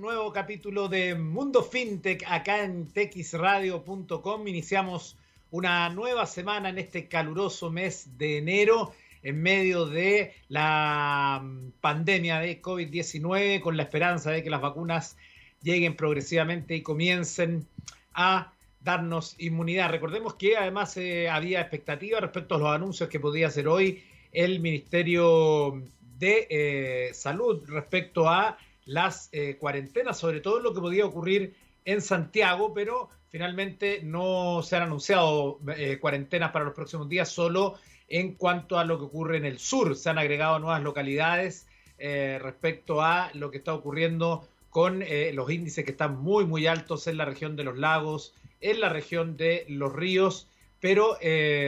nuevo 0.00 0.32
capítulo 0.32 0.88
de 0.88 1.14
Mundo 1.14 1.62
FinTech 1.62 2.24
acá 2.26 2.64
en 2.64 2.86
texradio.com. 2.86 4.48
Iniciamos 4.48 5.18
una 5.50 5.90
nueva 5.90 6.24
semana 6.24 6.70
en 6.70 6.78
este 6.78 7.06
caluroso 7.06 7.70
mes 7.70 8.16
de 8.16 8.38
enero 8.38 8.94
en 9.22 9.42
medio 9.42 9.84
de 9.84 10.32
la 10.48 11.42
mm, 11.42 11.72
pandemia 11.82 12.38
de 12.38 12.62
COVID-19 12.62 13.60
con 13.60 13.76
la 13.76 13.82
esperanza 13.82 14.30
de 14.30 14.42
que 14.42 14.48
las 14.48 14.62
vacunas 14.62 15.18
lleguen 15.62 15.94
progresivamente 15.96 16.74
y 16.76 16.82
comiencen 16.82 17.66
a 18.14 18.54
darnos 18.82 19.36
inmunidad. 19.38 19.90
Recordemos 19.90 20.32
que 20.32 20.56
además 20.56 20.96
eh, 20.96 21.28
había 21.28 21.60
expectativas 21.60 22.22
respecto 22.22 22.54
a 22.54 22.58
los 22.58 22.68
anuncios 22.68 23.10
que 23.10 23.20
podía 23.20 23.48
hacer 23.48 23.68
hoy 23.68 24.02
el 24.32 24.60
Ministerio 24.60 25.82
de 26.18 26.46
eh, 26.48 27.10
Salud 27.12 27.62
respecto 27.68 28.30
a 28.30 28.56
las 28.90 29.28
eh, 29.32 29.56
cuarentenas, 29.56 30.18
sobre 30.18 30.40
todo 30.40 30.58
lo 30.58 30.74
que 30.74 30.80
podía 30.80 31.06
ocurrir 31.06 31.54
en 31.84 32.02
Santiago, 32.02 32.74
pero 32.74 33.08
finalmente 33.28 34.00
no 34.02 34.62
se 34.64 34.76
han 34.76 34.82
anunciado 34.82 35.60
eh, 35.76 35.98
cuarentenas 36.00 36.50
para 36.50 36.64
los 36.64 36.74
próximos 36.74 37.08
días, 37.08 37.28
solo 37.28 37.76
en 38.08 38.34
cuanto 38.34 38.78
a 38.78 38.84
lo 38.84 38.98
que 38.98 39.04
ocurre 39.04 39.36
en 39.36 39.44
el 39.44 39.60
sur. 39.60 39.94
Se 39.96 40.10
han 40.10 40.18
agregado 40.18 40.58
nuevas 40.58 40.82
localidades 40.82 41.68
eh, 41.98 42.40
respecto 42.42 43.00
a 43.00 43.30
lo 43.34 43.52
que 43.52 43.58
está 43.58 43.74
ocurriendo 43.74 44.48
con 44.70 45.04
los 45.32 45.50
índices 45.50 45.84
que 45.84 45.90
están 45.90 46.20
muy, 46.20 46.44
muy 46.46 46.68
altos 46.68 47.08
en 47.08 47.16
la 47.16 47.24
región 47.24 47.56
de 47.56 47.64
los 47.64 47.76
lagos, 47.76 48.34
en 48.60 48.80
la 48.80 48.88
región 48.88 49.36
de 49.36 49.64
los 49.68 49.92
ríos, 49.92 50.48
pero 50.78 51.18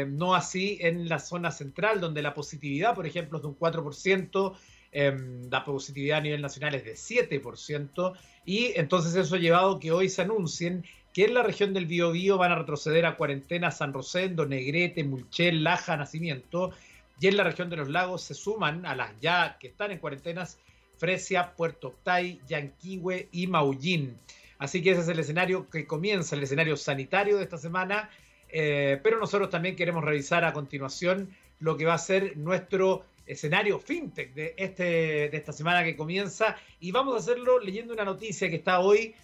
no 0.06 0.36
así 0.36 0.78
en 0.80 1.08
la 1.08 1.18
zona 1.18 1.50
central, 1.50 2.00
donde 2.00 2.22
la 2.22 2.32
positividad, 2.32 2.94
por 2.94 3.04
ejemplo, 3.04 3.38
es 3.38 3.42
de 3.42 3.48
un 3.48 3.58
4%, 3.58 4.54
Em, 4.94 5.48
la 5.50 5.64
positividad 5.64 6.18
a 6.18 6.20
nivel 6.20 6.42
nacional 6.42 6.74
es 6.74 6.84
de 6.84 6.96
7%, 6.96 8.12
y 8.44 8.78
entonces 8.78 9.14
eso 9.14 9.36
ha 9.36 9.38
llevado 9.38 9.80
que 9.80 9.90
hoy 9.90 10.10
se 10.10 10.20
anuncien 10.20 10.84
que 11.14 11.24
en 11.24 11.34
la 11.34 11.42
región 11.42 11.72
del 11.72 11.86
Biobío 11.86 12.36
van 12.36 12.52
a 12.52 12.56
retroceder 12.56 13.06
a 13.06 13.16
cuarentena 13.16 13.70
San 13.70 13.94
Rosendo, 13.94 14.44
Negrete, 14.44 15.02
Mulchel, 15.02 15.64
Laja, 15.64 15.96
Nacimiento, 15.96 16.72
y 17.18 17.26
en 17.26 17.38
la 17.38 17.44
región 17.44 17.70
de 17.70 17.76
los 17.76 17.88
lagos 17.88 18.22
se 18.22 18.34
suman 18.34 18.84
a 18.84 18.94
las 18.94 19.18
ya 19.20 19.56
que 19.58 19.68
están 19.68 19.92
en 19.92 19.98
cuarentenas 19.98 20.58
Fresia, 20.98 21.54
Puerto 21.56 21.88
Octay, 21.88 22.40
Yanquihue 22.46 23.28
y 23.32 23.46
Maullín. 23.46 24.18
Así 24.58 24.82
que 24.82 24.90
ese 24.90 25.00
es 25.00 25.08
el 25.08 25.18
escenario 25.18 25.70
que 25.70 25.86
comienza, 25.86 26.36
el 26.36 26.42
escenario 26.42 26.76
sanitario 26.76 27.38
de 27.38 27.44
esta 27.44 27.58
semana, 27.58 28.10
eh, 28.48 29.00
pero 29.02 29.18
nosotros 29.18 29.48
también 29.48 29.74
queremos 29.74 30.04
revisar 30.04 30.44
a 30.44 30.52
continuación 30.52 31.34
lo 31.60 31.76
que 31.76 31.86
va 31.86 31.94
a 31.94 31.98
ser 31.98 32.36
nuestro 32.36 33.04
escenario 33.32 33.78
fintech 33.78 34.34
de, 34.34 34.54
este, 34.56 34.84
de 35.28 35.36
esta 35.36 35.52
semana 35.52 35.84
que 35.84 35.96
comienza 35.96 36.56
y 36.80 36.92
vamos 36.92 37.14
a 37.14 37.18
hacerlo 37.18 37.58
leyendo 37.58 37.92
una 37.92 38.04
noticia 38.04 38.48
que 38.48 38.56
está 38.56 38.80
hoy 38.80 39.14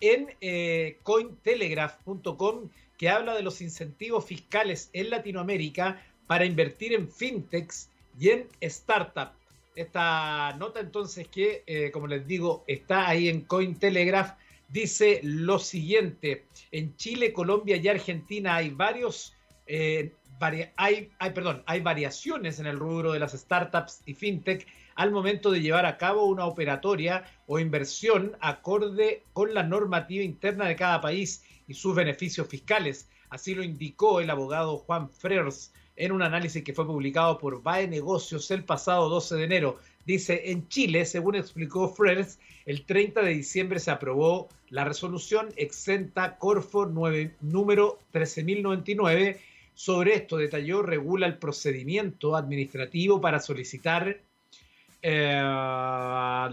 en 0.00 0.34
eh, 0.40 0.98
cointelegraph.com 1.02 2.68
que 2.96 3.08
habla 3.08 3.34
de 3.34 3.42
los 3.42 3.60
incentivos 3.60 4.24
fiscales 4.24 4.90
en 4.92 5.10
Latinoamérica 5.10 6.02
para 6.26 6.44
invertir 6.44 6.92
en 6.94 7.10
fintechs 7.10 7.90
y 8.18 8.30
en 8.30 8.48
startups. 8.62 9.36
Esta 9.74 10.54
nota 10.56 10.80
entonces 10.80 11.26
que, 11.28 11.64
eh, 11.66 11.90
como 11.90 12.06
les 12.06 12.26
digo, 12.26 12.64
está 12.68 13.08
ahí 13.08 13.28
en 13.28 13.40
Cointelegraph, 13.40 14.38
dice 14.68 15.20
lo 15.24 15.58
siguiente, 15.58 16.44
en 16.70 16.96
Chile, 16.96 17.32
Colombia 17.32 17.76
y 17.76 17.88
Argentina 17.88 18.56
hay 18.56 18.70
varios 18.70 19.34
eh, 19.66 20.12
hay, 20.40 21.10
hay, 21.18 21.30
perdón, 21.30 21.62
hay 21.66 21.80
variaciones 21.80 22.58
en 22.58 22.66
el 22.66 22.78
rubro 22.78 23.12
de 23.12 23.18
las 23.18 23.32
startups 23.32 24.02
y 24.06 24.14
fintech 24.14 24.66
al 24.94 25.10
momento 25.10 25.50
de 25.50 25.60
llevar 25.60 25.86
a 25.86 25.96
cabo 25.96 26.26
una 26.26 26.46
operatoria 26.46 27.24
o 27.46 27.58
inversión 27.58 28.36
acorde 28.40 29.24
con 29.32 29.54
la 29.54 29.62
normativa 29.62 30.22
interna 30.22 30.66
de 30.66 30.76
cada 30.76 31.00
país 31.00 31.42
y 31.66 31.74
sus 31.74 31.94
beneficios 31.94 32.46
fiscales. 32.48 33.08
Así 33.30 33.54
lo 33.54 33.62
indicó 33.62 34.20
el 34.20 34.30
abogado 34.30 34.78
Juan 34.78 35.10
Frers 35.10 35.72
en 35.96 36.12
un 36.12 36.22
análisis 36.22 36.62
que 36.62 36.74
fue 36.74 36.86
publicado 36.86 37.38
por 37.38 37.62
BAE 37.62 37.88
Negocios 37.88 38.50
el 38.50 38.64
pasado 38.64 39.08
12 39.08 39.36
de 39.36 39.44
enero. 39.44 39.78
Dice, 40.04 40.50
en 40.50 40.68
Chile, 40.68 41.04
según 41.06 41.34
explicó 41.34 41.88
Frers, 41.88 42.38
el 42.66 42.84
30 42.84 43.22
de 43.22 43.30
diciembre 43.30 43.80
se 43.80 43.90
aprobó 43.90 44.48
la 44.68 44.84
resolución 44.84 45.48
exenta 45.56 46.36
Corfo 46.36 46.86
9, 46.86 47.36
número 47.40 47.98
13099 48.12 49.40
sobre 49.74 50.14
esto 50.14 50.36
detalló, 50.36 50.82
regula 50.82 51.26
el 51.26 51.38
procedimiento 51.38 52.36
administrativo 52.36 53.20
para 53.20 53.40
solicitar 53.40 54.20
eh, 55.02 55.42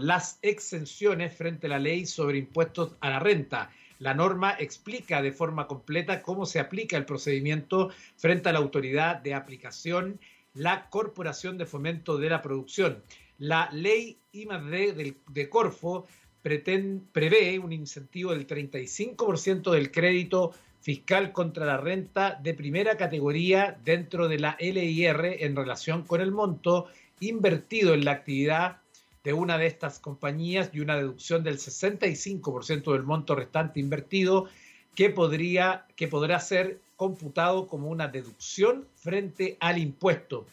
las 0.00 0.38
exenciones 0.42 1.34
frente 1.34 1.68
a 1.68 1.70
la 1.70 1.78
ley 1.78 2.04
sobre 2.04 2.38
impuestos 2.38 2.96
a 3.00 3.10
la 3.10 3.18
renta. 3.18 3.70
La 3.98 4.14
norma 4.14 4.56
explica 4.58 5.22
de 5.22 5.32
forma 5.32 5.68
completa 5.68 6.22
cómo 6.22 6.44
se 6.44 6.58
aplica 6.58 6.96
el 6.96 7.04
procedimiento 7.04 7.90
frente 8.16 8.48
a 8.48 8.52
la 8.52 8.58
autoridad 8.58 9.16
de 9.16 9.34
aplicación, 9.34 10.18
la 10.54 10.90
Corporación 10.90 11.56
de 11.56 11.66
Fomento 11.66 12.18
de 12.18 12.28
la 12.28 12.42
Producción. 12.42 13.02
La 13.38 13.70
ley 13.72 14.18
I+D 14.32 15.14
de 15.28 15.48
Corfo 15.48 16.06
prevé 16.42 17.58
un 17.60 17.72
incentivo 17.72 18.32
del 18.32 18.46
35% 18.46 19.70
del 19.70 19.92
crédito 19.92 20.52
fiscal 20.82 21.32
contra 21.32 21.64
la 21.64 21.76
renta 21.76 22.38
de 22.42 22.54
primera 22.54 22.96
categoría 22.96 23.78
dentro 23.84 24.28
de 24.28 24.40
la 24.40 24.56
LIR 24.58 25.36
en 25.40 25.56
relación 25.56 26.02
con 26.02 26.20
el 26.20 26.32
monto 26.32 26.88
invertido 27.20 27.94
en 27.94 28.04
la 28.04 28.12
actividad 28.12 28.78
de 29.22 29.32
una 29.32 29.56
de 29.58 29.66
estas 29.66 30.00
compañías 30.00 30.70
y 30.72 30.80
una 30.80 30.96
deducción 30.96 31.44
del 31.44 31.58
65% 31.58 32.92
del 32.92 33.04
monto 33.04 33.36
restante 33.36 33.78
invertido 33.78 34.48
que, 34.96 35.08
podría, 35.08 35.86
que 35.94 36.08
podrá 36.08 36.40
ser 36.40 36.80
computado 36.96 37.68
como 37.68 37.88
una 37.88 38.08
deducción 38.08 38.88
frente 38.96 39.56
al 39.60 39.78
impuesto. 39.78 40.46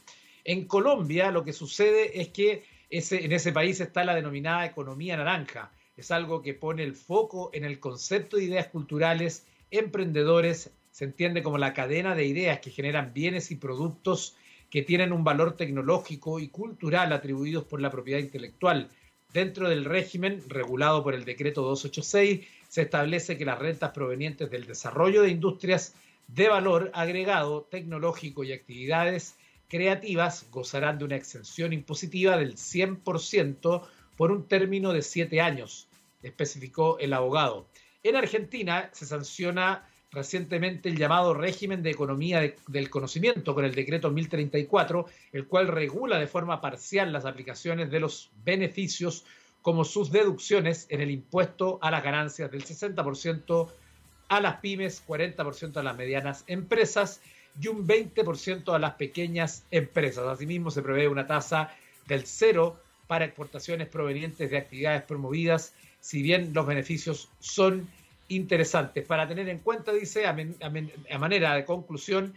En 0.43 0.65
Colombia 0.65 1.31
lo 1.31 1.43
que 1.43 1.53
sucede 1.53 2.21
es 2.21 2.29
que 2.29 2.63
ese, 2.91 3.25
en 3.25 3.31
ese 3.31 3.51
país 3.51 3.79
está 3.79 4.03
la 4.03 4.15
denominada 4.15 4.65
economía 4.65 5.17
naranja. 5.17 5.71
Es 5.97 6.11
algo 6.11 6.43
que 6.43 6.53
pone 6.53 6.83
el 6.83 6.95
foco 6.95 7.49
en 7.53 7.65
el 7.65 7.79
concepto 7.79 8.37
de 8.37 8.45
ideas 8.45 8.67
culturales 8.67 9.45
emprendedores 9.71 10.71
se 10.91 11.05
entiende 11.05 11.43
como 11.43 11.57
la 11.57 11.73
cadena 11.73 12.15
de 12.15 12.25
ideas 12.25 12.59
que 12.59 12.71
generan 12.71 13.13
bienes 13.13 13.51
y 13.51 13.55
productos 13.55 14.35
que 14.69 14.83
tienen 14.83 15.11
un 15.11 15.23
valor 15.23 15.55
tecnológico 15.55 16.39
y 16.39 16.49
cultural 16.49 17.11
atribuidos 17.13 17.63
por 17.63 17.81
la 17.81 17.89
propiedad 17.89 18.19
intelectual. 18.19 18.89
Dentro 19.33 19.69
del 19.69 19.85
régimen 19.85 20.43
regulado 20.47 21.03
por 21.03 21.13
el 21.13 21.25
decreto 21.25 21.61
286 21.61 22.47
se 22.67 22.81
establece 22.81 23.37
que 23.37 23.45
las 23.45 23.59
rentas 23.59 23.91
provenientes 23.91 24.49
del 24.49 24.65
desarrollo 24.65 25.21
de 25.21 25.29
industrias 25.29 25.95
de 26.27 26.47
valor 26.47 26.91
agregado 26.93 27.63
tecnológico 27.63 28.43
y 28.43 28.53
actividades 28.53 29.35
creativas 29.67 30.47
gozarán 30.51 30.97
de 30.97 31.05
una 31.05 31.15
exención 31.15 31.73
impositiva 31.73 32.37
del 32.37 32.55
100% 32.55 33.87
por 34.17 34.31
un 34.31 34.47
término 34.47 34.93
de 34.93 35.01
siete 35.01 35.41
años, 35.41 35.87
especificó 36.21 36.99
el 36.99 37.13
abogado. 37.13 37.67
En 38.01 38.15
Argentina 38.15 38.89
se 38.93 39.05
sanciona 39.05 39.85
recientemente 40.11 40.87
el 40.87 40.97
llamado 40.97 41.33
régimen 41.33 41.83
de 41.83 41.91
economía 41.91 42.53
del 42.67 42.89
conocimiento 42.89 43.53
con 43.53 43.65
el 43.65 43.75
decreto 43.75 44.09
1034, 44.09 45.05
el 45.33 45.47
cual 45.47 45.67
regula 45.67 46.17
de 46.17 46.27
forma 46.27 46.61
parcial 46.61 47.11
las 47.11 47.25
aplicaciones 47.25 47.91
de 47.91 47.99
los 47.99 48.31
beneficios 48.45 49.25
como 49.61 49.83
sus 49.83 50.11
deducciones 50.11 50.87
en 50.89 51.01
el 51.01 51.11
impuesto 51.11 51.77
a 51.81 51.91
las 51.91 52.01
ganancias 52.01 52.49
del 52.49 52.63
60% 52.63 53.69
a 54.29 54.39
las 54.39 54.55
pymes, 54.61 55.03
40% 55.05 55.77
a 55.77 55.83
las 55.83 55.97
medianas 55.97 56.45
empresas 56.47 57.21
y 57.61 57.67
un 57.67 57.85
20% 57.85 58.73
a 58.73 58.79
las 58.79 58.93
pequeñas 58.93 59.65
empresas. 59.71 60.25
Asimismo, 60.25 60.71
se 60.71 60.81
prevé 60.81 61.09
una 61.09 61.27
tasa 61.27 61.75
del 62.07 62.25
cero 62.25 62.79
para 63.07 63.25
exportaciones 63.25 63.89
provenientes 63.89 64.49
de 64.49 64.57
actividades 64.57 65.03
promovidas 65.03 65.73
si 65.99 66.21
bien 66.21 66.51
los 66.53 66.65
beneficios 66.65 67.29
son 67.39 67.87
interesantes. 68.29 69.05
Para 69.05 69.27
tener 69.27 69.49
en 69.49 69.59
cuenta, 69.59 69.91
dice, 69.91 70.25
a, 70.25 71.17
manera 71.19 71.55
de 71.55 71.65
conclusión, 71.65 72.33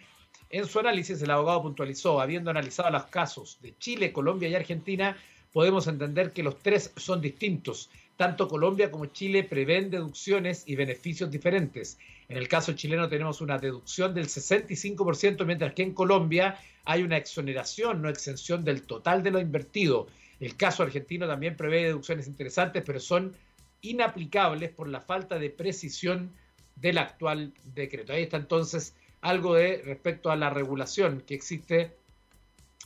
en 0.50 0.66
su 0.66 0.80
análisis 0.80 1.22
el 1.22 1.30
abogado 1.30 1.62
puntualizó, 1.62 2.20
habiendo 2.20 2.50
analizado 2.50 2.90
los 2.90 3.04
casos 3.06 3.58
de 3.62 3.76
Chile, 3.78 4.12
Colombia 4.12 4.48
y 4.48 4.54
Argentina, 4.54 5.16
podemos 5.52 5.86
entender 5.86 6.32
que 6.32 6.42
los 6.42 6.58
tres 6.58 6.92
son 6.96 7.20
distintos. 7.20 7.90
Tanto 8.16 8.48
Colombia 8.48 8.90
como 8.90 9.06
Chile 9.06 9.44
prevén 9.44 9.90
deducciones 9.90 10.64
y 10.66 10.76
beneficios 10.76 11.30
diferentes. 11.30 11.98
En 12.28 12.36
el 12.36 12.48
caso 12.48 12.72
chileno 12.72 13.08
tenemos 13.08 13.40
una 13.40 13.58
deducción 13.58 14.14
del 14.14 14.28
65%, 14.28 15.44
mientras 15.44 15.74
que 15.74 15.82
en 15.82 15.92
Colombia 15.92 16.58
hay 16.84 17.02
una 17.02 17.16
exoneración, 17.16 18.02
no 18.02 18.08
exención 18.08 18.64
del 18.64 18.82
total 18.82 19.22
de 19.22 19.30
lo 19.30 19.40
invertido. 19.40 20.08
El 20.40 20.56
caso 20.56 20.82
argentino 20.82 21.26
también 21.26 21.56
prevé 21.56 21.84
deducciones 21.84 22.26
interesantes, 22.26 22.82
pero 22.84 23.00
son 23.00 23.34
inaplicables 23.82 24.70
por 24.70 24.88
la 24.88 25.00
falta 25.00 25.38
de 25.38 25.50
precisión 25.50 26.32
del 26.76 26.98
actual 26.98 27.52
decreto. 27.74 28.12
Ahí 28.12 28.22
está 28.22 28.38
entonces 28.38 28.96
algo 29.20 29.54
de 29.54 29.82
respecto 29.84 30.30
a 30.30 30.36
la 30.36 30.50
regulación 30.50 31.22
que 31.26 31.34
existe 31.34 31.96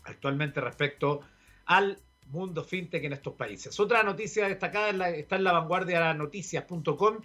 actualmente 0.04 0.60
respecto 0.60 1.20
al 1.66 1.98
mundo 2.30 2.64
fintech 2.64 3.04
en 3.04 3.12
estos 3.12 3.34
países. 3.34 3.78
Otra 3.78 4.02
noticia 4.02 4.48
destacada 4.48 5.10
está 5.10 5.36
en 5.36 5.44
la 5.44 5.52
vanguardia 5.52 6.12
noticias.com 6.14 7.18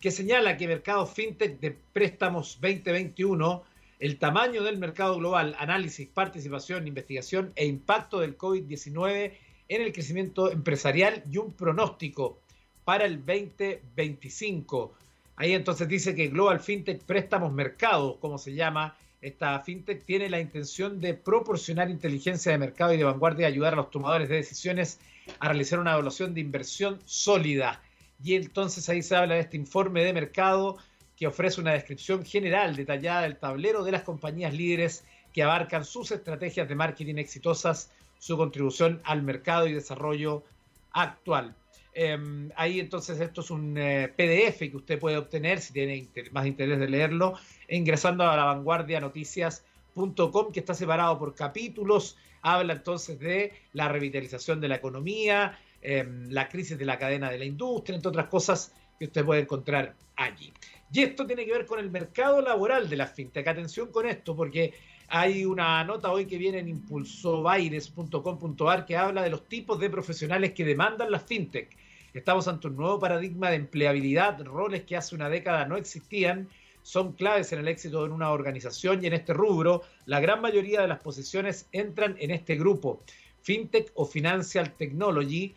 que 0.00 0.10
señala 0.10 0.56
que 0.56 0.68
mercado 0.68 1.06
fintech 1.06 1.58
de 1.60 1.70
préstamos 1.70 2.58
2021, 2.60 3.64
el 4.00 4.18
tamaño 4.18 4.62
del 4.62 4.78
mercado 4.78 5.16
global, 5.16 5.56
análisis, 5.58 6.08
participación, 6.08 6.86
investigación 6.86 7.52
e 7.56 7.66
impacto 7.66 8.20
del 8.20 8.36
COVID-19 8.36 9.32
en 9.68 9.82
el 9.82 9.92
crecimiento 9.92 10.50
empresarial 10.50 11.22
y 11.30 11.38
un 11.38 11.52
pronóstico 11.52 12.40
para 12.84 13.04
el 13.04 13.24
2025. 13.24 14.94
Ahí 15.36 15.52
entonces 15.52 15.88
dice 15.88 16.14
que 16.14 16.28
Global 16.28 16.60
FinTech 16.60 17.02
Préstamos 17.02 17.52
Mercado, 17.52 18.18
como 18.20 18.38
se 18.38 18.54
llama, 18.54 18.96
esta 19.20 19.58
FinTech 19.60 20.04
tiene 20.04 20.28
la 20.28 20.38
intención 20.38 21.00
de 21.00 21.14
proporcionar 21.14 21.90
inteligencia 21.90 22.52
de 22.52 22.58
mercado 22.58 22.92
y 22.92 22.98
de 22.98 23.04
vanguardia 23.04 23.48
y 23.48 23.52
ayudar 23.52 23.72
a 23.72 23.76
los 23.76 23.90
tomadores 23.90 24.28
de 24.28 24.36
decisiones 24.36 25.00
a 25.40 25.48
realizar 25.48 25.78
una 25.78 25.92
evaluación 25.92 26.34
de 26.34 26.40
inversión 26.40 27.00
sólida. 27.06 27.80
Y 28.22 28.34
entonces 28.34 28.88
ahí 28.88 29.02
se 29.02 29.16
habla 29.16 29.34
de 29.34 29.40
este 29.40 29.56
informe 29.56 30.04
de 30.04 30.12
mercado 30.12 30.76
que 31.16 31.26
ofrece 31.26 31.60
una 31.60 31.72
descripción 31.72 32.24
general 32.24 32.76
detallada 32.76 33.22
del 33.22 33.38
tablero 33.38 33.82
de 33.82 33.92
las 33.92 34.02
compañías 34.02 34.52
líderes 34.52 35.04
que 35.32 35.42
abarcan 35.42 35.84
sus 35.84 36.10
estrategias 36.10 36.68
de 36.68 36.74
marketing 36.74 37.16
exitosas, 37.16 37.90
su 38.18 38.36
contribución 38.36 39.00
al 39.04 39.22
mercado 39.22 39.66
y 39.66 39.72
desarrollo 39.72 40.44
actual. 40.92 41.54
Em, 41.96 42.50
ahí 42.56 42.80
entonces 42.80 43.20
esto 43.20 43.40
es 43.40 43.52
un 43.52 43.78
eh, 43.78 44.12
PDF 44.16 44.58
que 44.58 44.76
usted 44.76 44.98
puede 44.98 45.16
obtener 45.16 45.60
si 45.60 45.72
tiene 45.72 46.08
más 46.32 46.44
interés 46.44 46.80
de 46.80 46.88
leerlo, 46.88 47.34
ingresando 47.68 48.24
a 48.24 48.36
la 48.36 48.46
vanguardia 48.46 49.00
noticias.com 49.00 50.50
que 50.52 50.58
está 50.58 50.74
separado 50.74 51.16
por 51.20 51.36
capítulos. 51.36 52.16
Habla 52.42 52.72
entonces 52.72 53.20
de 53.20 53.52
la 53.72 53.88
revitalización 53.88 54.60
de 54.60 54.66
la 54.68 54.74
economía, 54.74 55.56
em, 55.82 56.28
la 56.30 56.48
crisis 56.48 56.76
de 56.76 56.84
la 56.84 56.98
cadena 56.98 57.30
de 57.30 57.38
la 57.38 57.44
industria, 57.44 57.94
entre 57.94 58.08
otras 58.08 58.26
cosas 58.26 58.74
que 58.98 59.04
usted 59.04 59.24
puede 59.24 59.42
encontrar 59.42 59.94
allí. 60.16 60.52
Y 60.92 61.02
esto 61.02 61.24
tiene 61.26 61.46
que 61.46 61.52
ver 61.52 61.66
con 61.66 61.78
el 61.78 61.92
mercado 61.92 62.40
laboral 62.40 62.90
de 62.90 62.96
la 62.96 63.06
fintech. 63.06 63.46
Atención 63.46 63.92
con 63.92 64.06
esto, 64.06 64.34
porque 64.34 64.74
hay 65.08 65.44
una 65.44 65.84
nota 65.84 66.10
hoy 66.10 66.26
que 66.26 66.38
viene 66.38 66.58
en 66.58 66.68
impulsobaires.com.ar 66.68 68.84
que 68.84 68.96
habla 68.96 69.22
de 69.22 69.30
los 69.30 69.48
tipos 69.48 69.78
de 69.78 69.90
profesionales 69.90 70.52
que 70.52 70.64
demandan 70.64 71.08
las 71.10 71.22
fintech. 71.22 71.83
Estamos 72.14 72.46
ante 72.46 72.68
un 72.68 72.76
nuevo 72.76 73.00
paradigma 73.00 73.50
de 73.50 73.56
empleabilidad, 73.56 74.40
roles 74.44 74.84
que 74.84 74.96
hace 74.96 75.16
una 75.16 75.28
década 75.28 75.64
no 75.66 75.76
existían, 75.76 76.48
son 76.82 77.14
claves 77.14 77.52
en 77.52 77.58
el 77.58 77.66
éxito 77.66 78.04
de 78.04 78.10
una 78.10 78.30
organización 78.30 79.02
y 79.02 79.08
en 79.08 79.14
este 79.14 79.32
rubro, 79.32 79.82
la 80.06 80.20
gran 80.20 80.40
mayoría 80.40 80.80
de 80.80 80.86
las 80.86 81.00
posiciones 81.00 81.68
entran 81.72 82.14
en 82.20 82.30
este 82.30 82.54
grupo. 82.54 83.02
FinTech 83.42 83.90
o 83.94 84.06
Financial 84.06 84.72
Technology 84.76 85.56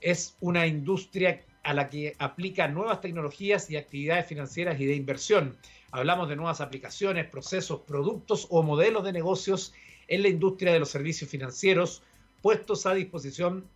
es 0.00 0.36
una 0.40 0.66
industria 0.66 1.44
a 1.62 1.72
la 1.72 1.88
que 1.88 2.16
aplica 2.18 2.66
nuevas 2.66 3.00
tecnologías 3.00 3.70
y 3.70 3.76
actividades 3.76 4.26
financieras 4.26 4.80
y 4.80 4.86
de 4.86 4.96
inversión. 4.96 5.56
Hablamos 5.92 6.28
de 6.28 6.34
nuevas 6.34 6.60
aplicaciones, 6.60 7.28
procesos, 7.28 7.82
productos 7.82 8.48
o 8.50 8.64
modelos 8.64 9.04
de 9.04 9.12
negocios 9.12 9.72
en 10.08 10.22
la 10.22 10.28
industria 10.28 10.72
de 10.72 10.80
los 10.80 10.90
servicios 10.90 11.30
financieros 11.30 12.02
puestos 12.40 12.86
a 12.86 12.94
disposición 12.94 13.68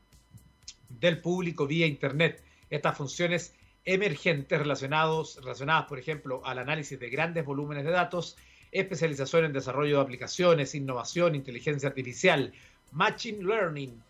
del 0.88 1.21
público 1.21 1.67
vía 1.67 1.87
Internet. 1.87 2.43
Estas 2.71 2.97
funciones 2.97 3.55
emergentes 3.85 4.59
relacionados, 4.59 5.37
relacionadas, 5.37 5.87
por 5.87 5.99
ejemplo, 5.99 6.43
al 6.44 6.59
análisis 6.59 6.99
de 6.99 7.09
grandes 7.09 7.44
volúmenes 7.44 7.85
de 7.85 7.93
datos, 7.93 8.37
especialización 8.73 9.44
en 9.44 9.53
desarrollo 9.53 9.97
de 9.97 10.03
aplicaciones, 10.03 10.75
innovación, 10.75 11.35
inteligencia 11.35 11.88
artificial, 11.88 12.53
machine 12.93 13.44
learning, 13.44 14.03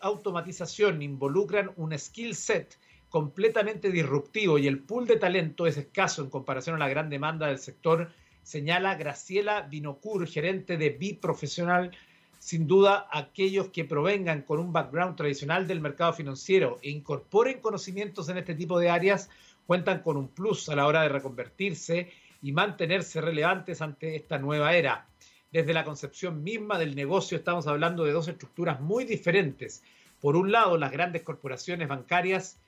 automatización, 0.00 1.02
involucran 1.02 1.70
un 1.76 1.96
skill 1.98 2.34
set 2.34 2.76
completamente 3.08 3.90
disruptivo 3.90 4.58
y 4.58 4.66
el 4.66 4.80
pool 4.80 5.06
de 5.06 5.16
talento 5.16 5.66
es 5.66 5.76
escaso 5.76 6.22
en 6.22 6.30
comparación 6.30 6.76
a 6.76 6.80
la 6.80 6.88
gran 6.88 7.08
demanda 7.08 7.46
del 7.46 7.58
sector, 7.58 8.10
señala 8.42 8.96
Graciela 8.96 9.62
Binocur, 9.62 10.26
gerente 10.26 10.76
de 10.76 10.90
Biprofesional 10.90 11.90
Profesional 11.90 12.13
sin 12.44 12.66
duda 12.66 13.08
aquellos 13.10 13.70
que 13.70 13.86
provengan 13.86 14.42
con 14.42 14.58
un 14.58 14.70
background 14.70 15.16
tradicional 15.16 15.66
del 15.66 15.80
mercado 15.80 16.12
financiero 16.12 16.78
e 16.82 16.90
incorporen 16.90 17.62
conocimientos 17.62 18.28
en 18.28 18.36
este 18.36 18.54
tipo 18.54 18.78
de 18.78 18.90
áreas 18.90 19.30
cuentan 19.66 20.02
con 20.02 20.18
un 20.18 20.28
plus 20.28 20.68
a 20.68 20.76
la 20.76 20.86
hora 20.86 21.00
de 21.00 21.08
reconvertirse 21.08 22.10
y 22.42 22.52
mantenerse 22.52 23.22
relevantes 23.22 23.80
ante 23.80 24.14
esta 24.14 24.36
nueva 24.38 24.74
era. 24.74 25.06
Desde 25.52 25.72
la 25.72 25.84
concepción 25.84 26.42
misma 26.42 26.78
del 26.78 26.94
negocio 26.94 27.38
estamos 27.38 27.66
hablando 27.66 28.04
de 28.04 28.12
dos 28.12 28.28
estructuras 28.28 28.78
muy 28.78 29.04
diferentes. 29.04 29.82
Por 30.20 30.36
un 30.36 30.52
lado, 30.52 30.76
las 30.76 30.92
grandes 30.92 31.22
corporaciones 31.22 31.88
bancarias 31.88 32.58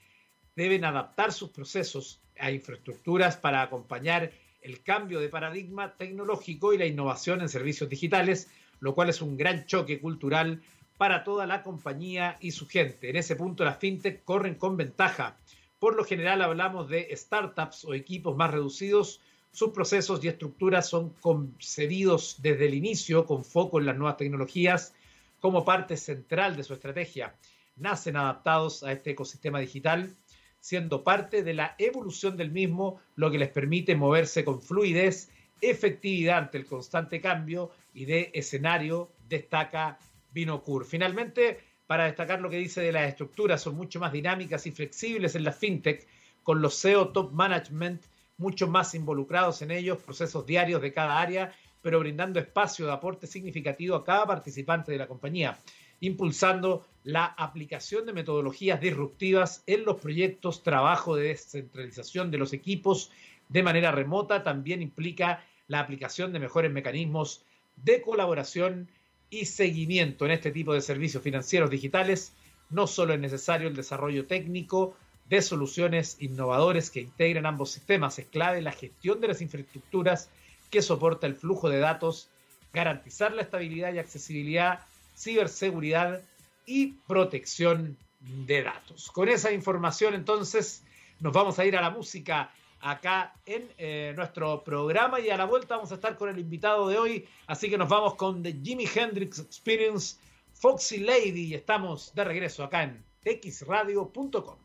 deben 0.55 0.87
adaptar 0.87 1.33
sus 1.33 1.51
procesos 1.51 2.23
a 2.39 2.51
infraestructuras 2.51 3.37
para 3.37 3.61
acompañar 3.61 4.33
el 4.63 4.83
cambio 4.83 5.21
de 5.21 5.29
paradigma 5.29 5.99
tecnológico 5.99 6.73
y 6.73 6.79
la 6.79 6.87
innovación 6.87 7.43
en 7.43 7.51
servicios 7.51 7.91
digitales, 7.91 8.49
lo 8.81 8.95
cual 8.95 9.09
es 9.09 9.23
un 9.23 9.37
gran 9.37 9.67
choque 9.67 10.01
cultural 10.01 10.63
para 10.97 11.25
toda 11.25 11.47
la 11.47 11.63
compañía 11.63 12.39
y 12.41 12.53
su 12.53 12.67
gente. 12.67 13.11
En 13.11 13.17
ese 13.17 13.37
punto 13.37 13.65
las 13.65 13.79
fintech 13.79 14.25
corren 14.25 14.55
con 14.55 14.77
ventaja. 14.77 15.37
Por 15.79 15.95
lo 15.95 16.05
general 16.05 16.43
hablamos 16.43 16.89
de 16.89 17.15
startups 17.15 17.85
o 17.85 17.95
equipos 17.95 18.37
más 18.37 18.51
reducidos. 18.51 19.21
Sus 19.53 19.71
procesos 19.71 20.25
y 20.25 20.29
estructuras 20.29 20.89
son 20.89 21.11
concebidos 21.21 22.37
desde 22.41 22.67
el 22.67 22.75
inicio 22.75 23.27
con 23.27 23.45
foco 23.45 23.79
en 23.79 23.87
las 23.87 23.97
nuevas 23.97 24.17
tecnologías 24.17 24.95
como 25.41 25.65
parte 25.65 25.97
central 25.97 26.57
de 26.57 26.65
su 26.65 26.75
estrategia. 26.75 27.35
Nacen 27.77 28.17
adaptados 28.17 28.83
a 28.83 28.93
este 28.93 29.11
ecosistema 29.11 29.61
digital, 29.61 30.17
siendo 30.61 31.05
parte 31.05 31.43
de 31.43 31.55
la 31.55 31.75
evolución 31.79 32.37
del 32.37 32.51
mismo, 32.51 33.01
lo 33.15 33.31
que 33.31 33.39
les 33.39 33.51
permite 33.51 33.95
moverse 33.95 34.45
con 34.45 34.63
fluidez 34.63 35.31
efectividad 35.61 36.39
ante 36.39 36.59
el 36.59 36.67
constante 36.67 37.21
cambio 37.21 37.71
y 37.95 38.05
de 38.05 38.31
escenario, 38.35 39.11
destaca 39.29 39.99
Binocur. 40.33 40.85
Finalmente, 40.85 41.59
para 41.87 42.05
destacar 42.05 42.41
lo 42.41 42.51
que 42.51 42.59
dice 42.59 42.81
de 42.81 42.93
las 42.93 43.09
estructuras, 43.09 43.63
son 43.63 43.77
mucho 43.77 44.01
más 44.01 44.13
dinámicas 44.13 44.67
y 44.67 44.73
flexibles 44.73 45.35
en 45.35 45.45
la 45.45 45.53
fintech, 45.53 46.07
con 46.43 46.61
los 46.61 46.81
CEO 46.81 47.09
top 47.09 47.33
management 47.33 48.03
mucho 48.39 48.69
más 48.69 48.95
involucrados 48.95 49.63
en 49.63 49.71
ellos, 49.71 49.99
procesos 49.99 50.47
diarios 50.47 50.83
de 50.83 50.93
cada 50.93 51.21
área, 51.21 51.53
pero 51.81 52.01
brindando 52.01 52.39
espacio 52.39 52.87
de 52.87 52.93
aporte 52.93 53.27
significativo 53.27 53.97
a 53.97 54.05
cada 54.05 54.27
participante 54.27 54.93
de 54.93 54.99
la 54.99 55.07
compañía, 55.07 55.59
impulsando 56.01 56.87
la 57.05 57.25
aplicación 57.25 58.05
de 58.05 58.13
metodologías 58.13 58.81
disruptivas 58.81 59.63
en 59.67 59.85
los 59.85 60.01
proyectos, 60.01 60.63
trabajo 60.63 61.17
de 61.17 61.29
descentralización 61.29 62.31
de 62.31 62.39
los 62.39 62.53
equipos 62.53 63.11
de 63.49 63.63
manera 63.63 63.93
remota 63.93 64.43
también 64.43 64.83
implica 64.83 65.45
la 65.69 65.81
aplicación 65.81 66.33
de 66.33 66.39
mejores 66.39 66.73
mecanismos 66.73 67.43
de 67.77 68.03
colaboración 68.03 68.89
y 69.31 69.47
seguimiento 69.47 70.25
en 70.25 70.33
este 70.33 70.51
tipo 70.51 70.73
de 70.73 70.81
servicios 70.81 71.23
financieros 71.23 71.71
digitales. 71.71 72.33
No 72.71 72.87
solo 72.87 73.15
es 73.15 73.21
necesario 73.21 73.69
el 73.69 73.77
desarrollo 73.77 74.27
técnico 74.27 74.97
de 75.29 75.43
soluciones 75.43 76.17
innovadoras 76.21 76.91
que 76.91 77.01
integren 77.01 77.47
ambos 77.47 77.71
sistemas, 77.71 78.19
es 78.19 78.27
clave 78.27 78.63
la 78.63 78.73
gestión 78.73 79.21
de 79.21 79.29
las 79.29 79.43
infraestructuras 79.43 80.31
que 80.71 80.83
soporta 80.83 81.27
el 81.27 81.35
flujo 81.35 81.69
de 81.69 81.79
datos, 81.79 82.29
garantizar 82.73 83.33
la 83.33 83.43
estabilidad 83.43 83.93
y 83.93 83.99
accesibilidad, 83.99 84.81
ciberseguridad 85.17 86.21
y 86.65 86.95
protección 87.09 87.97
de 88.21 88.63
datos. 88.63 89.11
Con 89.11 89.29
esa 89.29 89.53
información 89.53 90.15
entonces 90.15 90.83
nos 91.21 91.33
vamos 91.33 91.59
a 91.59 91.65
ir 91.65 91.77
a 91.77 91.81
la 91.81 91.91
música 91.91 92.51
acá 92.81 93.35
en 93.47 93.69
eh, 93.79 94.13
nuestro 94.17 94.63
programa 94.63 95.21
y 95.21 95.31
a 95.31 95.37
la 95.37 95.45
vuelta 95.45 95.77
vamos 95.77 95.93
a 95.93 95.97
estar 95.97 96.17
con 96.17 96.29
el 96.29 96.39
invitado 96.39 96.89
de 96.89 96.99
hoy, 96.99 97.29
así 97.47 97.69
que 97.69 97.79
nos 97.79 97.89
vamos 97.89 98.15
con 98.15 98.43
The 98.43 98.57
Jimi 98.63 98.87
Hendrix 98.93 99.39
Experience 99.39 100.17
Foxy 100.55 100.99
Lady 100.99 101.47
y 101.47 101.55
estamos 101.55 102.15
de 102.15 102.25
regreso 102.25 102.65
acá 102.65 102.83
en 102.83 103.05
xradio.com. 103.25 104.57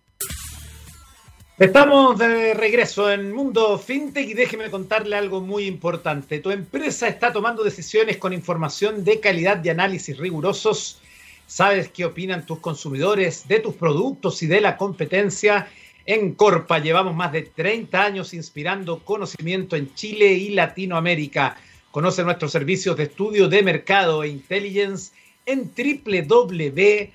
Estamos 1.61 2.17
de 2.17 2.55
regreso 2.55 3.11
en 3.11 3.31
Mundo 3.31 3.77
FinTech 3.77 4.27
y 4.27 4.33
déjeme 4.33 4.71
contarle 4.71 5.15
algo 5.15 5.41
muy 5.41 5.65
importante. 5.65 6.39
Tu 6.39 6.49
empresa 6.49 7.07
está 7.07 7.31
tomando 7.31 7.63
decisiones 7.63 8.17
con 8.17 8.33
información 8.33 9.03
de 9.03 9.19
calidad 9.19 9.63
y 9.63 9.69
análisis 9.69 10.17
rigurosos. 10.17 10.99
Sabes 11.45 11.89
qué 11.89 12.05
opinan 12.05 12.45
tus 12.45 12.59
consumidores 12.59 13.47
de 13.47 13.59
tus 13.59 13.75
productos 13.75 14.41
y 14.41 14.47
de 14.47 14.61
la 14.61 14.75
competencia 14.75 15.67
en 16.05 16.33
Corpa 16.33 16.79
llevamos 16.79 17.15
más 17.15 17.31
de 17.31 17.43
30 17.43 18.03
años 18.03 18.33
inspirando 18.33 18.99
conocimiento 18.99 19.75
en 19.75 19.93
Chile 19.93 20.33
y 20.33 20.49
Latinoamérica. 20.49 21.57
Conoce 21.91 22.23
nuestros 22.23 22.51
servicios 22.51 22.97
de 22.97 23.03
estudio 23.03 23.47
de 23.47 23.63
mercado 23.63 24.23
e 24.23 24.29
intelligence 24.29 25.13
en 25.45 25.71
www.corpa.cl. 25.75 27.11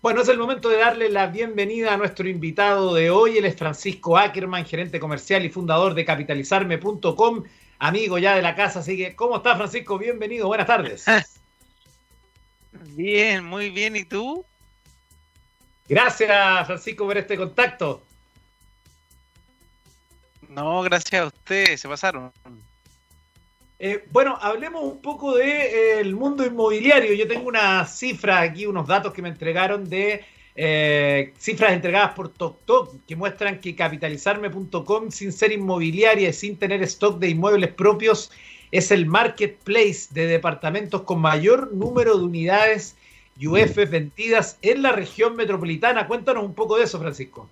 Bueno, 0.00 0.22
es 0.22 0.28
el 0.28 0.38
momento 0.38 0.68
de 0.68 0.78
darle 0.78 1.08
la 1.08 1.26
bienvenida 1.26 1.92
a 1.92 1.96
nuestro 1.96 2.28
invitado 2.28 2.94
de 2.94 3.10
hoy. 3.10 3.36
Él 3.38 3.44
es 3.44 3.56
Francisco 3.56 4.16
Ackerman, 4.16 4.64
gerente 4.64 5.00
comercial 5.00 5.44
y 5.44 5.48
fundador 5.48 5.94
de 5.94 6.04
capitalizarme.com, 6.04 7.42
amigo 7.80 8.18
ya 8.18 8.36
de 8.36 8.42
la 8.42 8.54
casa. 8.54 8.78
Así 8.78 8.96
que, 8.96 9.16
¿cómo 9.16 9.38
está 9.38 9.56
Francisco? 9.56 9.98
Bienvenido, 9.98 10.46
buenas 10.46 10.66
tardes. 10.66 11.04
Bien, 12.94 13.44
muy 13.44 13.70
bien. 13.70 13.96
¿Y 13.96 14.04
tú? 14.04 14.44
Gracias, 15.88 16.66
Francisco, 16.66 17.06
por 17.06 17.16
este 17.16 17.36
contacto. 17.36 18.02
No, 20.48 20.82
gracias 20.82 21.22
a 21.22 21.26
ustedes, 21.26 21.80
se 21.80 21.88
pasaron. 21.88 22.32
Eh, 23.78 24.04
bueno, 24.10 24.36
hablemos 24.40 24.82
un 24.82 25.00
poco 25.00 25.36
del 25.36 25.46
de, 25.46 26.00
eh, 26.00 26.04
mundo 26.14 26.44
inmobiliario. 26.44 27.14
Yo 27.14 27.28
tengo 27.28 27.48
una 27.48 27.86
cifra 27.86 28.40
aquí, 28.40 28.66
unos 28.66 28.86
datos 28.86 29.12
que 29.12 29.22
me 29.22 29.28
entregaron 29.28 29.88
de 29.88 30.24
eh, 30.56 31.32
cifras 31.38 31.72
entregadas 31.72 32.14
por 32.14 32.30
TokTok 32.30 33.06
que 33.06 33.14
muestran 33.14 33.60
que 33.60 33.76
capitalizarme.com 33.76 35.10
sin 35.12 35.32
ser 35.32 35.52
inmobiliaria 35.52 36.30
y 36.30 36.32
sin 36.32 36.56
tener 36.56 36.82
stock 36.82 37.20
de 37.20 37.28
inmuebles 37.28 37.72
propios 37.74 38.32
es 38.72 38.90
el 38.90 39.06
marketplace 39.06 40.08
de 40.10 40.26
departamentos 40.26 41.02
con 41.02 41.20
mayor 41.20 41.72
número 41.72 42.18
de 42.18 42.24
unidades 42.24 42.96
UF 43.46 43.76
vendidas 43.88 44.58
en 44.62 44.82
la 44.82 44.92
región 44.92 45.36
metropolitana. 45.36 46.06
Cuéntanos 46.06 46.44
un 46.44 46.54
poco 46.54 46.76
de 46.76 46.84
eso, 46.84 46.98
Francisco. 46.98 47.48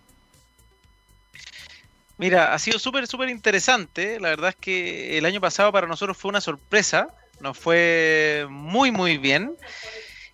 Mira, 2.19 2.55
ha 2.55 2.59
sido 2.59 2.79
súper, 2.79 3.07
súper 3.07 3.29
interesante. 3.29 4.19
La 4.21 4.31
verdad 4.31 4.51
es 4.51 4.57
que 4.57 5.19
el 5.19 5.27
año 5.27 5.41
pasado 5.41 5.71
para 5.71 5.87
nosotros 5.87 6.17
fue 6.17 6.31
una 6.31 6.41
sorpresa. 6.41 7.09
Nos 7.41 7.59
fue 7.59 8.47
muy, 8.49 8.91
muy 8.91 9.19
bien. 9.19 9.55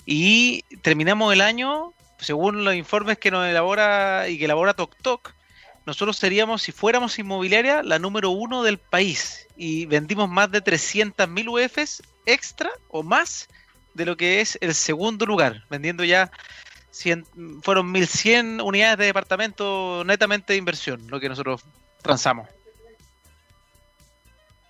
Y 0.07 0.63
terminamos 0.83 1.33
el 1.33 1.41
año, 1.41 1.93
según 2.19 2.65
los 2.65 2.75
informes 2.75 3.19
que 3.19 3.31
nos 3.31 3.47
elabora 3.47 4.29
y 4.29 4.39
que 4.39 4.45
elabora 4.45 4.75
TokTok, 4.75 5.33
nosotros 5.85 6.17
seríamos, 6.17 6.63
si 6.63 6.71
fuéramos 6.71 7.19
inmobiliaria, 7.19 7.83
la 7.83 7.99
número 7.99 8.31
uno 8.31 8.63
del 8.63 8.79
país. 8.79 9.49
Y 9.57 9.87
vendimos 9.87 10.29
más 10.29 10.51
de 10.51 10.63
300.000 10.63 11.49
UFs 11.49 12.03
extra 12.27 12.71
o 12.89 13.03
más 13.03 13.49
de 13.95 14.07
lo 14.07 14.17
que 14.17 14.41
es 14.41 14.59
el 14.61 14.75
segundo 14.75 15.27
lugar, 15.27 15.65
vendiendo 15.71 16.05
ya 16.05 16.31
fueron 17.63 17.91
1100 17.91 18.61
unidades 18.61 18.99
de 18.99 19.07
departamento 19.07 20.03
netamente 20.05 20.53
de 20.53 20.59
inversión, 20.59 21.07
lo 21.09 21.19
que 21.21 21.29
nosotros 21.29 21.65
transamos. 22.03 22.49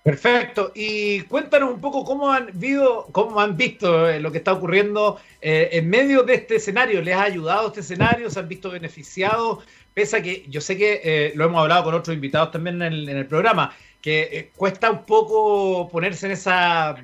Perfecto. 0.02 0.72
Y 0.74 1.22
cuéntanos 1.22 1.72
un 1.72 1.80
poco 1.80 2.04
cómo 2.04 2.32
han, 2.32 2.50
visto, 2.54 3.06
cómo 3.12 3.40
han 3.40 3.56
visto 3.56 4.08
eh, 4.08 4.18
lo 4.18 4.32
que 4.32 4.38
está 4.38 4.52
ocurriendo 4.52 5.20
eh, 5.40 5.68
en 5.72 5.88
medio 5.88 6.24
de 6.24 6.34
este 6.34 6.56
escenario. 6.56 7.00
¿Les 7.02 7.14
ha 7.14 7.22
ayudado 7.22 7.68
este 7.68 7.80
escenario? 7.80 8.28
¿Se 8.28 8.40
han 8.40 8.48
visto 8.48 8.70
beneficiados? 8.70 9.64
Pese 9.94 10.16
a 10.16 10.22
que 10.22 10.44
yo 10.48 10.60
sé 10.60 10.76
que 10.76 11.00
eh, 11.04 11.32
lo 11.36 11.44
hemos 11.44 11.60
hablado 11.60 11.84
con 11.84 11.94
otros 11.94 12.14
invitados 12.14 12.50
también 12.50 12.82
en 12.82 13.08
el, 13.08 13.26
programa, 13.26 13.76
que 14.00 14.50
cuesta 14.56 14.90
un 14.90 15.04
poco 15.04 15.88
ponerse 15.88 16.26
en 16.26 16.32
esa, 16.32 16.96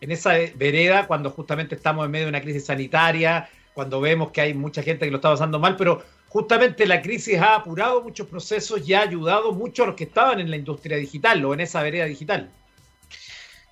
en 0.00 0.10
esa 0.10 0.32
vereda 0.56 1.06
cuando 1.06 1.30
justamente 1.30 1.74
estamos 1.74 2.04
en 2.04 2.10
medio 2.10 2.26
de 2.26 2.30
una 2.30 2.40
crisis 2.40 2.66
sanitaria, 2.66 3.48
cuando 3.74 4.00
vemos 4.00 4.30
que 4.30 4.40
hay 4.40 4.54
mucha 4.54 4.82
gente 4.82 5.04
que 5.04 5.10
lo 5.10 5.18
está 5.18 5.30
pasando 5.30 5.58
mal, 5.58 5.76
pero 5.76 6.02
justamente 6.28 6.86
la 6.86 7.02
crisis 7.02 7.38
ha 7.38 7.56
apurado 7.56 8.02
muchos 8.02 8.26
procesos 8.26 8.88
y 8.88 8.94
ha 8.94 9.02
ayudado 9.02 9.52
mucho 9.52 9.84
a 9.84 9.86
los 9.88 9.96
que 9.96 10.04
estaban 10.04 10.40
en 10.40 10.50
la 10.50 10.56
industria 10.56 10.96
digital 10.96 11.44
o 11.44 11.54
en 11.54 11.60
esa 11.60 11.82
vereda 11.82 12.06
digital. 12.06 12.50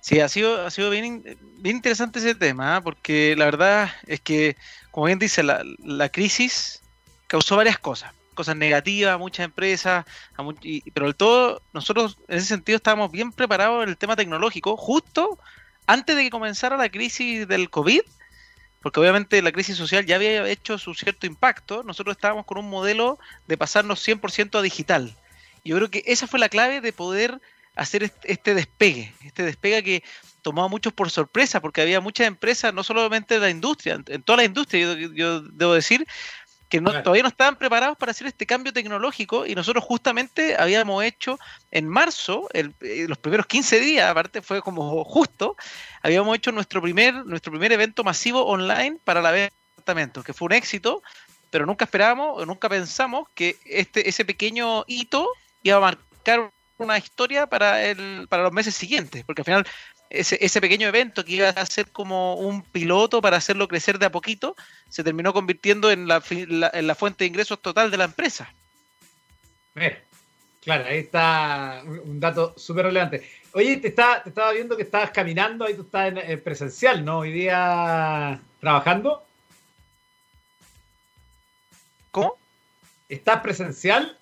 Sí, 0.01 0.19
ha 0.19 0.29
sido, 0.29 0.65
ha 0.65 0.71
sido 0.71 0.89
bien, 0.89 1.23
bien 1.57 1.75
interesante 1.77 2.19
ese 2.19 2.33
tema, 2.33 2.77
¿ah? 2.77 2.81
porque 2.81 3.35
la 3.37 3.45
verdad 3.45 3.91
es 4.07 4.21
que, 4.21 4.55
como 4.91 5.07
bien 5.07 5.19
dice, 5.19 5.43
la, 5.43 5.63
la 5.83 6.09
crisis 6.09 6.81
causó 7.27 7.57
varias 7.57 7.77
cosas, 7.77 8.13
cosas 8.33 8.55
negativas 8.55 9.13
a 9.13 9.17
muchas 9.17 9.45
empresas, 9.45 10.05
pero 10.93 11.05
del 11.05 11.15
todo 11.15 11.61
nosotros 11.73 12.17
en 12.27 12.37
ese 12.37 12.47
sentido 12.47 12.77
estábamos 12.77 13.11
bien 13.11 13.31
preparados 13.31 13.83
en 13.83 13.89
el 13.89 13.97
tema 13.97 14.15
tecnológico, 14.15 14.77
justo 14.77 15.37
antes 15.89 16.15
de 16.15 16.21
que 16.21 16.29
comenzara 16.29 16.77
la 16.77 16.89
crisis 16.89 17.47
del 17.47 17.71
COVID, 17.71 18.01
porque 18.79 18.99
obviamente 18.99 19.41
la 19.41 19.51
crisis 19.51 19.75
social 19.75 20.05
ya 20.05 20.17
había 20.17 20.47
hecho 20.47 20.77
su 20.77 20.93
cierto 20.93 21.25
impacto, 21.25 21.81
nosotros 21.81 22.15
estábamos 22.15 22.45
con 22.45 22.59
un 22.59 22.69
modelo 22.69 23.17
de 23.47 23.57
pasarnos 23.57 24.07
100% 24.07 24.59
a 24.59 24.61
digital. 24.61 25.15
Yo 25.65 25.75
creo 25.77 25.89
que 25.89 26.03
esa 26.05 26.27
fue 26.27 26.39
la 26.39 26.47
clave 26.47 26.79
de 26.79 26.93
poder 26.93 27.41
hacer 27.75 28.13
este 28.23 28.53
despegue, 28.53 29.11
este 29.25 29.41
despegue 29.41 29.83
que 29.83 30.03
tomó 30.43 30.63
a 30.63 30.67
muchos 30.67 30.93
por 30.93 31.09
sorpresa, 31.09 31.59
porque 31.59 31.81
había 31.81 32.01
muchas 32.01 32.27
empresas, 32.27 32.71
no 32.71 32.83
solamente 32.83 33.33
de 33.33 33.39
la 33.39 33.49
industria, 33.49 33.99
en 34.05 34.21
toda 34.21 34.37
la 34.37 34.43
industria, 34.43 34.93
yo 34.93 35.41
debo 35.41 35.73
decir, 35.73 36.05
que 36.69 36.79
no, 36.79 36.91
todavía 37.01 37.23
no 37.23 37.29
estaban 37.29 37.55
preparados 37.55 37.97
para 37.97 38.11
hacer 38.11 38.27
este 38.27 38.45
cambio 38.45 38.71
tecnológico 38.71 39.45
y 39.47 39.55
nosotros 39.55 39.83
justamente 39.83 40.55
habíamos 40.55 41.03
hecho 41.03 41.39
en 41.71 41.89
marzo, 41.89 42.47
el, 42.53 42.75
eh, 42.81 43.05
los 43.09 43.17
primeros 43.17 43.47
15 43.47 43.79
días, 43.79 44.09
aparte 44.09 44.43
fue 44.43 44.61
como 44.61 45.03
justo, 45.03 45.57
habíamos 46.03 46.37
hecho 46.37 46.51
nuestro 46.51 46.79
primer, 46.81 47.25
nuestro 47.25 47.51
primer 47.51 47.71
evento 47.71 48.03
masivo 48.03 48.45
online 48.45 48.99
para 49.03 49.21
la 49.21 49.31
venta 49.31 49.55
de 49.55 49.73
apartamentos, 49.73 50.23
que 50.23 50.33
fue 50.33 50.45
un 50.45 50.53
éxito, 50.53 51.01
pero 51.49 51.65
nunca 51.65 51.85
esperábamos 51.85 52.45
nunca 52.45 52.69
pensamos 52.69 53.27
que 53.33 53.57
este, 53.65 54.07
ese 54.07 54.23
pequeño 54.23 54.83
hito 54.87 55.27
iba 55.63 55.77
a 55.77 55.79
marcar 55.79 56.51
una 56.77 56.97
historia 56.99 57.47
para, 57.47 57.83
el, 57.83 58.27
para 58.29 58.43
los 58.43 58.53
meses 58.53 58.75
siguientes, 58.75 59.23
porque 59.25 59.41
al 59.41 59.45
final 59.45 59.67
ese, 60.09 60.37
ese, 60.41 60.61
pequeño 60.61 60.87
evento 60.87 61.23
que 61.23 61.33
iba 61.33 61.49
a 61.49 61.65
ser 61.65 61.91
como 61.91 62.35
un 62.35 62.63
piloto 62.63 63.21
para 63.21 63.37
hacerlo 63.37 63.67
crecer 63.67 63.99
de 63.99 64.07
a 64.07 64.11
poquito, 64.11 64.55
se 64.89 65.03
terminó 65.03 65.33
convirtiendo 65.33 65.91
en 65.91 66.07
la, 66.07 66.21
en 66.29 66.87
la 66.87 66.95
fuente 66.95 67.23
de 67.23 67.29
ingresos 67.29 67.61
total 67.61 67.91
de 67.91 67.97
la 67.97 68.05
empresa. 68.05 68.51
claro, 70.61 70.85
ahí 70.85 70.99
está 70.99 71.83
un, 71.85 72.19
dato 72.19 72.53
súper 72.57 72.85
relevante. 72.85 73.27
Oye, 73.53 73.77
te, 73.77 73.87
está, 73.87 74.21
te 74.23 74.29
estaba 74.29 74.51
viendo 74.51 74.75
que 74.75 74.83
estabas 74.83 75.11
caminando, 75.11 75.65
ahí 75.65 75.73
tú 75.73 75.83
estás 75.83 76.13
en, 76.15 76.43
presencial, 76.43 77.03
¿no? 77.05 77.19
Hoy 77.19 77.31
día 77.31 78.39
trabajando. 78.59 79.23
¿Cómo? 82.11 82.37
¿Estás 83.07 83.41
presencial? 83.41 84.18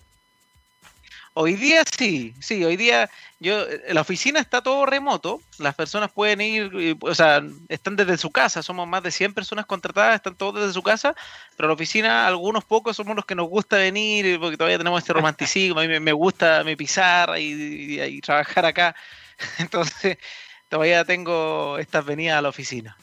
Hoy 1.40 1.54
día 1.54 1.84
sí, 1.96 2.34
sí, 2.40 2.66
hoy 2.66 2.78
día 2.78 3.12
yo, 3.40 3.62
eh, 3.62 3.94
la 3.94 4.02
oficina 4.02 4.40
está 4.40 4.64
todo 4.64 4.88
remoto, 4.88 5.40
las 5.60 5.76
personas 5.76 6.12
pueden 6.12 6.42
ir, 6.42 6.98
o 7.00 7.14
sea, 7.14 7.44
están 7.70 7.96
desde 7.96 8.18
su 8.18 8.32
casa, 8.32 8.64
somos 8.64 8.88
más 8.88 9.04
de 9.04 9.12
100 9.12 9.36
personas 9.36 9.68
contratadas, 9.68 10.16
están 10.16 10.34
todos 10.34 10.56
desde 10.56 10.74
su 10.74 10.82
casa, 10.82 11.16
pero 11.56 11.68
la 11.68 11.76
oficina, 11.76 12.26
algunos 12.26 12.66
pocos 12.66 12.98
somos 12.98 13.16
los 13.16 13.24
que 13.24 13.36
nos 13.36 13.50
gusta 13.50 13.78
venir, 13.78 14.40
porque 14.40 14.58
todavía 14.58 14.80
tenemos 14.80 15.00
este 15.00 15.14
romanticismo, 15.14 15.80
a 15.80 15.86
mí 15.86 16.00
me, 16.00 16.12
gusta 16.12 16.64
mi 16.64 16.76
pizarra 16.76 17.40
y, 17.40 18.20
trabajar 18.22 18.66
acá, 18.66 18.96
entonces 19.60 20.18
todavía 20.70 21.06
tengo 21.06 21.78
estas 21.78 22.04
venidas 22.04 22.40
a 22.40 22.42
la 22.42 22.50
oficina. 22.50 22.98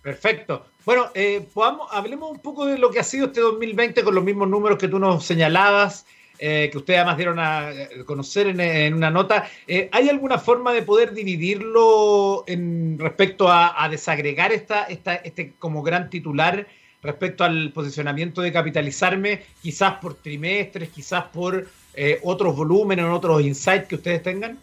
Perfecto. 0.00 0.66
Bueno, 0.86 1.10
eh, 1.12 1.46
podamos, 1.52 1.92
hablemos 1.92 2.30
un 2.30 2.38
poco 2.38 2.64
de 2.64 2.78
lo 2.78 2.90
que 2.90 3.00
ha 3.00 3.04
sido 3.04 3.26
este 3.26 3.42
2020 3.42 4.02
con 4.02 4.14
los 4.14 4.24
mismos 4.24 4.48
números 4.48 4.78
que 4.78 4.88
tú 4.88 4.98
nos 4.98 5.26
señalabas. 5.26 6.06
Eh, 6.38 6.68
que 6.70 6.78
ustedes 6.78 6.98
además 6.98 7.16
dieron 7.16 7.38
a 7.38 7.70
conocer 8.04 8.48
en, 8.48 8.94
una 8.94 9.10
nota. 9.10 9.48
Eh, 9.66 9.88
¿Hay 9.92 10.08
alguna 10.08 10.38
forma 10.38 10.72
de 10.72 10.82
poder 10.82 11.12
dividirlo 11.14 12.44
en 12.46 12.98
respecto 12.98 13.48
a, 13.50 13.88
desagregar 13.90 14.52
esta, 14.52 14.84
esta, 14.84 15.14
este 15.16 15.52
como 15.58 15.82
gran 15.82 16.10
titular 16.10 16.66
respecto 17.02 17.44
al 17.44 17.72
posicionamiento 17.72 18.42
de 18.42 18.52
capitalizarme, 18.52 19.42
quizás 19.62 19.94
por 19.94 20.14
trimestres, 20.14 20.88
quizás 20.88 21.24
por 21.24 21.68
eh, 21.94 22.18
otros 22.22 22.56
volúmenes, 22.56 23.04
otros 23.06 23.42
insights 23.42 23.86
que 23.86 23.94
ustedes 23.94 24.22
tengan? 24.22 24.58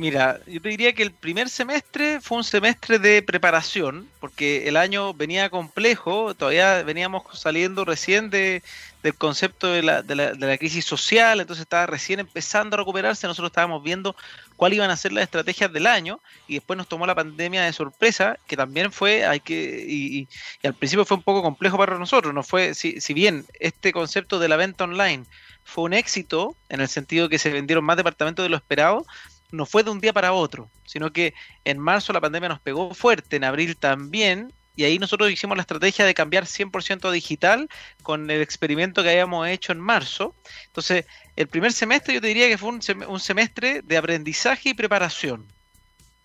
Mira, 0.00 0.40
yo 0.46 0.62
te 0.62 0.70
diría 0.70 0.94
que 0.94 1.02
el 1.02 1.12
primer 1.12 1.50
semestre 1.50 2.22
fue 2.22 2.38
un 2.38 2.44
semestre 2.44 2.98
de 2.98 3.20
preparación, 3.20 4.08
porque 4.18 4.66
el 4.66 4.78
año 4.78 5.12
venía 5.12 5.50
complejo, 5.50 6.34
todavía 6.34 6.82
veníamos 6.84 7.24
saliendo 7.38 7.84
recién 7.84 8.30
de, 8.30 8.62
del 9.02 9.14
concepto 9.14 9.66
de 9.66 9.82
la, 9.82 10.00
de, 10.00 10.14
la, 10.14 10.32
de 10.32 10.46
la, 10.46 10.56
crisis 10.56 10.86
social, 10.86 11.38
entonces 11.38 11.64
estaba 11.64 11.84
recién 11.84 12.18
empezando 12.18 12.76
a 12.76 12.78
recuperarse, 12.78 13.26
nosotros 13.26 13.50
estábamos 13.50 13.82
viendo 13.82 14.16
cuáles 14.56 14.78
iban 14.78 14.90
a 14.90 14.96
ser 14.96 15.12
las 15.12 15.24
estrategias 15.24 15.70
del 15.70 15.86
año 15.86 16.18
y 16.48 16.54
después 16.54 16.78
nos 16.78 16.88
tomó 16.88 17.06
la 17.06 17.14
pandemia 17.14 17.64
de 17.64 17.72
sorpresa, 17.74 18.38
que 18.46 18.56
también 18.56 18.92
fue, 18.92 19.26
hay 19.26 19.40
que, 19.40 19.84
y, 19.86 20.28
al 20.66 20.72
principio 20.72 21.04
fue 21.04 21.18
un 21.18 21.22
poco 21.22 21.42
complejo 21.42 21.76
para 21.76 21.98
nosotros, 21.98 22.32
no 22.32 22.42
fue, 22.42 22.72
si, 22.72 23.02
si 23.02 23.12
bien 23.12 23.44
este 23.58 23.92
concepto 23.92 24.38
de 24.38 24.48
la 24.48 24.56
venta 24.56 24.84
online 24.84 25.26
fue 25.62 25.84
un 25.84 25.92
éxito, 25.92 26.56
en 26.70 26.80
el 26.80 26.88
sentido 26.88 27.28
que 27.28 27.38
se 27.38 27.50
vendieron 27.50 27.84
más 27.84 27.98
departamentos 27.98 28.42
de 28.42 28.48
lo 28.48 28.56
esperado, 28.56 29.04
no 29.52 29.66
fue 29.66 29.82
de 29.82 29.90
un 29.90 30.00
día 30.00 30.12
para 30.12 30.32
otro, 30.32 30.70
sino 30.84 31.12
que 31.12 31.34
en 31.64 31.78
marzo 31.78 32.12
la 32.12 32.20
pandemia 32.20 32.48
nos 32.48 32.60
pegó 32.60 32.94
fuerte, 32.94 33.36
en 33.36 33.44
abril 33.44 33.76
también, 33.76 34.52
y 34.76 34.84
ahí 34.84 34.98
nosotros 34.98 35.30
hicimos 35.30 35.56
la 35.56 35.62
estrategia 35.62 36.04
de 36.04 36.14
cambiar 36.14 36.44
100% 36.44 37.10
digital 37.10 37.68
con 38.02 38.30
el 38.30 38.40
experimento 38.40 39.02
que 39.02 39.10
habíamos 39.10 39.46
hecho 39.48 39.72
en 39.72 39.80
marzo. 39.80 40.34
Entonces, 40.66 41.04
el 41.36 41.48
primer 41.48 41.72
semestre 41.72 42.14
yo 42.14 42.20
te 42.20 42.28
diría 42.28 42.48
que 42.48 42.56
fue 42.56 42.70
un, 42.70 43.20
semestre 43.20 43.82
de 43.82 43.96
aprendizaje 43.98 44.70
y 44.70 44.74
preparación. 44.74 45.46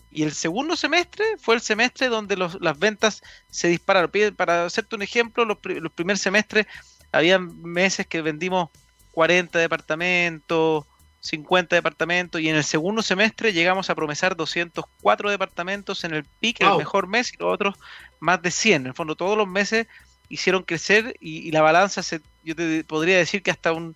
Y 0.09 0.23
el 0.23 0.31
segundo 0.31 0.77
semestre 0.77 1.25
fue 1.37 1.55
el 1.55 1.61
semestre 1.61 2.07
donde 2.07 2.37
las 2.37 2.79
ventas 2.79 3.21
se 3.49 3.67
dispararon. 3.67 4.09
Para 4.37 4.65
hacerte 4.65 4.95
un 4.95 5.01
ejemplo, 5.01 5.43
los, 5.43 5.57
los 5.63 5.91
primeros 5.91 6.21
semestres 6.21 6.65
había 7.11 7.39
meses 7.39 8.07
que 8.07 8.21
vendimos 8.21 8.69
40 9.11 9.59
departamentos, 9.59 10.85
50 11.25 11.75
departamentos 11.75 12.39
y 12.39 12.49
en 12.49 12.55
el 12.55 12.63
segundo 12.63 13.01
semestre 13.01 13.51
llegamos 13.51 13.89
a 13.89 13.95
promesar 13.95 14.35
204 14.35 15.31
departamentos 15.31 16.03
en 16.03 16.13
el 16.13 16.23
PIC, 16.23 16.61
el 16.61 16.77
mejor 16.77 17.07
mes, 17.07 17.33
y 17.33 17.37
los 17.37 17.53
otros 17.53 17.75
más 18.19 18.41
de 18.41 18.51
100. 18.51 18.81
En 18.83 18.87
el 18.87 18.93
fondo, 18.93 19.15
todos 19.15 19.37
los 19.37 19.47
meses 19.47 19.87
hicieron 20.29 20.63
crecer 20.63 21.15
y, 21.19 21.51
la 21.51 21.61
balanza, 21.61 22.03
se, 22.03 22.21
yo 22.43 22.55
te 22.55 22.83
podría 22.83 23.17
decir 23.17 23.41
que 23.41 23.51
hasta 23.51 23.73
un 23.73 23.95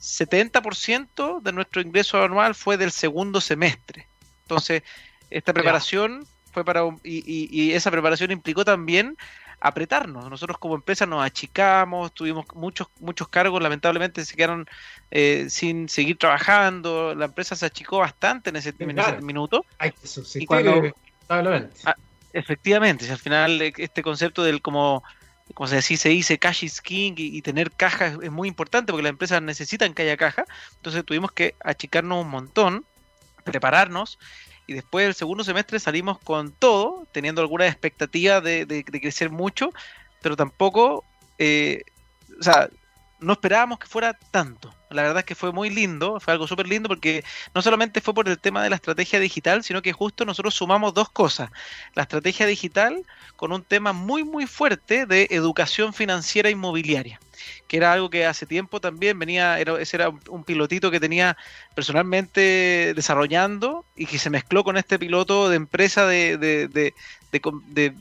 70% 0.00 1.42
de 1.42 1.52
nuestro 1.52 1.82
ingreso 1.82 2.22
anual 2.22 2.54
fue 2.54 2.76
del 2.76 2.90
segundo 2.90 3.40
semestre. 3.40 4.06
Entonces, 4.44 4.82
esta 5.30 5.52
preparación 5.52 6.26
fue 6.52 6.64
para 6.64 6.82
y, 7.04 7.72
esa 7.72 7.90
preparación 7.90 8.30
implicó 8.30 8.64
también 8.64 9.16
apretarnos. 9.62 10.28
Nosotros 10.28 10.58
como 10.58 10.74
empresa 10.74 11.06
nos 11.06 11.24
achicamos, 11.24 12.12
tuvimos 12.12 12.46
muchos 12.54 12.88
muchos 13.00 13.28
cargos, 13.28 13.62
lamentablemente 13.62 14.24
se 14.24 14.34
quedaron 14.34 14.66
eh, 15.10 15.46
sin 15.48 15.88
seguir 15.88 16.18
trabajando. 16.18 17.14
La 17.14 17.26
empresa 17.26 17.54
se 17.54 17.66
achicó 17.66 17.98
bastante 17.98 18.50
en 18.50 18.56
ese, 18.56 18.74
minuto. 19.22 19.64
Hay 19.78 19.92
que 19.92 20.46
cuando, 20.46 20.92
ah, 21.28 21.94
efectivamente, 22.32 23.04
si 23.04 23.12
al 23.12 23.18
final 23.18 23.62
eh, 23.62 23.72
este 23.76 24.02
concepto 24.02 24.42
del 24.42 24.60
como 24.60 25.04
como 25.54 25.68
se 25.68 25.76
dice, 25.76 25.96
se 25.96 26.08
dice 26.08 26.38
cash 26.38 26.64
is 26.64 26.80
king 26.80 27.14
y, 27.16 27.42
tener 27.42 27.70
caja 27.70 28.16
es, 28.22 28.30
muy 28.30 28.48
importante 28.48 28.90
porque 28.90 29.02
las 29.02 29.10
empresas 29.10 29.42
necesitan 29.42 29.94
que 29.94 30.02
haya 30.02 30.16
caja. 30.16 30.44
Entonces 30.76 31.04
tuvimos 31.04 31.30
que 31.32 31.54
achicarnos 31.62 32.24
un 32.24 32.30
montón, 32.30 32.84
prepararnos 33.44 34.18
y 34.72 34.74
después 34.74 35.04
del 35.04 35.14
segundo 35.14 35.44
semestre 35.44 35.78
salimos 35.78 36.18
con 36.18 36.50
todo, 36.52 37.06
teniendo 37.12 37.42
alguna 37.42 37.66
expectativa 37.66 38.40
de, 38.40 38.84
crecer 38.84 39.30
mucho, 39.30 39.72
pero 40.22 40.34
tampoco, 40.34 41.04
eh, 41.38 41.84
o 42.40 42.42
sea, 42.42 42.70
no 43.22 43.34
esperábamos 43.34 43.78
que 43.78 43.86
fuera 43.86 44.14
tanto. 44.14 44.74
La 44.90 45.02
verdad 45.02 45.20
es 45.20 45.24
que 45.24 45.34
fue 45.34 45.52
muy 45.52 45.70
lindo, 45.70 46.20
fue 46.20 46.32
algo 46.32 46.46
súper 46.46 46.68
lindo 46.68 46.88
porque 46.88 47.24
no 47.54 47.62
solamente 47.62 48.00
fue 48.00 48.12
por 48.12 48.28
el 48.28 48.38
tema 48.38 48.62
de 48.62 48.70
la 48.70 48.76
estrategia 48.76 49.20
digital, 49.20 49.64
sino 49.64 49.80
que 49.80 49.92
justo 49.92 50.24
nosotros 50.24 50.54
sumamos 50.54 50.92
dos 50.92 51.08
cosas. 51.08 51.50
La 51.94 52.02
estrategia 52.02 52.46
digital 52.46 53.02
con 53.36 53.52
un 53.52 53.62
tema 53.62 53.92
muy 53.92 54.24
muy 54.24 54.46
fuerte 54.46 55.06
de 55.06 55.28
educación 55.30 55.94
financiera 55.94 56.50
inmobiliaria, 56.50 57.20
que 57.68 57.78
era 57.78 57.92
algo 57.92 58.10
que 58.10 58.26
hace 58.26 58.44
tiempo 58.44 58.80
también 58.80 59.18
venía, 59.18 59.58
era, 59.58 59.80
ese 59.80 59.96
era 59.96 60.10
un 60.28 60.44
pilotito 60.44 60.90
que 60.90 61.00
tenía 61.00 61.36
personalmente 61.74 62.92
desarrollando 62.94 63.86
y 63.96 64.06
que 64.06 64.18
se 64.18 64.30
mezcló 64.30 64.62
con 64.62 64.76
este 64.76 64.98
piloto 64.98 65.48
de 65.48 65.56
empresa 65.56 66.06
de, 66.06 66.36
de, 66.36 66.68
de, 66.68 66.94
de 67.30 67.94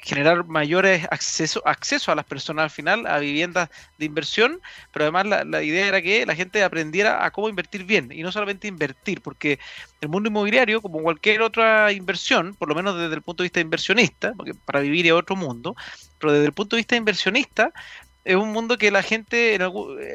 generar 0.00 0.46
mayores 0.46 1.06
acceso, 1.10 1.62
acceso 1.66 2.12
a 2.12 2.14
las 2.14 2.24
personas 2.24 2.64
al 2.64 2.70
final 2.70 3.06
a 3.06 3.18
viviendas 3.18 3.68
de 3.98 4.06
inversión, 4.06 4.60
pero 4.92 5.04
además 5.04 5.46
la, 5.46 5.62
idea 5.62 5.86
era 5.86 6.02
que 6.02 6.24
la 6.24 6.34
gente 6.34 6.62
aprendiera 6.62 7.24
a 7.24 7.30
cómo 7.30 7.48
invertir 7.48 7.84
bien 7.84 8.10
y 8.12 8.22
no 8.22 8.32
solamente 8.32 8.68
invertir, 8.68 9.20
porque 9.20 9.58
el 10.00 10.08
mundo 10.08 10.28
inmobiliario, 10.28 10.80
como 10.80 11.02
cualquier 11.02 11.42
otra 11.42 11.92
inversión, 11.92 12.54
por 12.54 12.68
lo 12.68 12.74
menos 12.74 12.96
desde 12.96 13.14
el 13.14 13.22
punto 13.22 13.42
de 13.42 13.46
vista 13.46 13.60
inversionista, 13.60 14.32
porque 14.36 14.54
para 14.54 14.80
vivir 14.80 15.06
es 15.06 15.12
otro 15.12 15.36
mundo, 15.36 15.76
pero 16.18 16.32
desde 16.32 16.46
el 16.46 16.52
punto 16.52 16.76
de 16.76 16.80
vista 16.80 16.96
inversionista, 16.96 17.72
es 18.24 18.36
un 18.36 18.52
mundo 18.52 18.76
que 18.78 18.90
la 18.90 19.02
gente, 19.02 19.58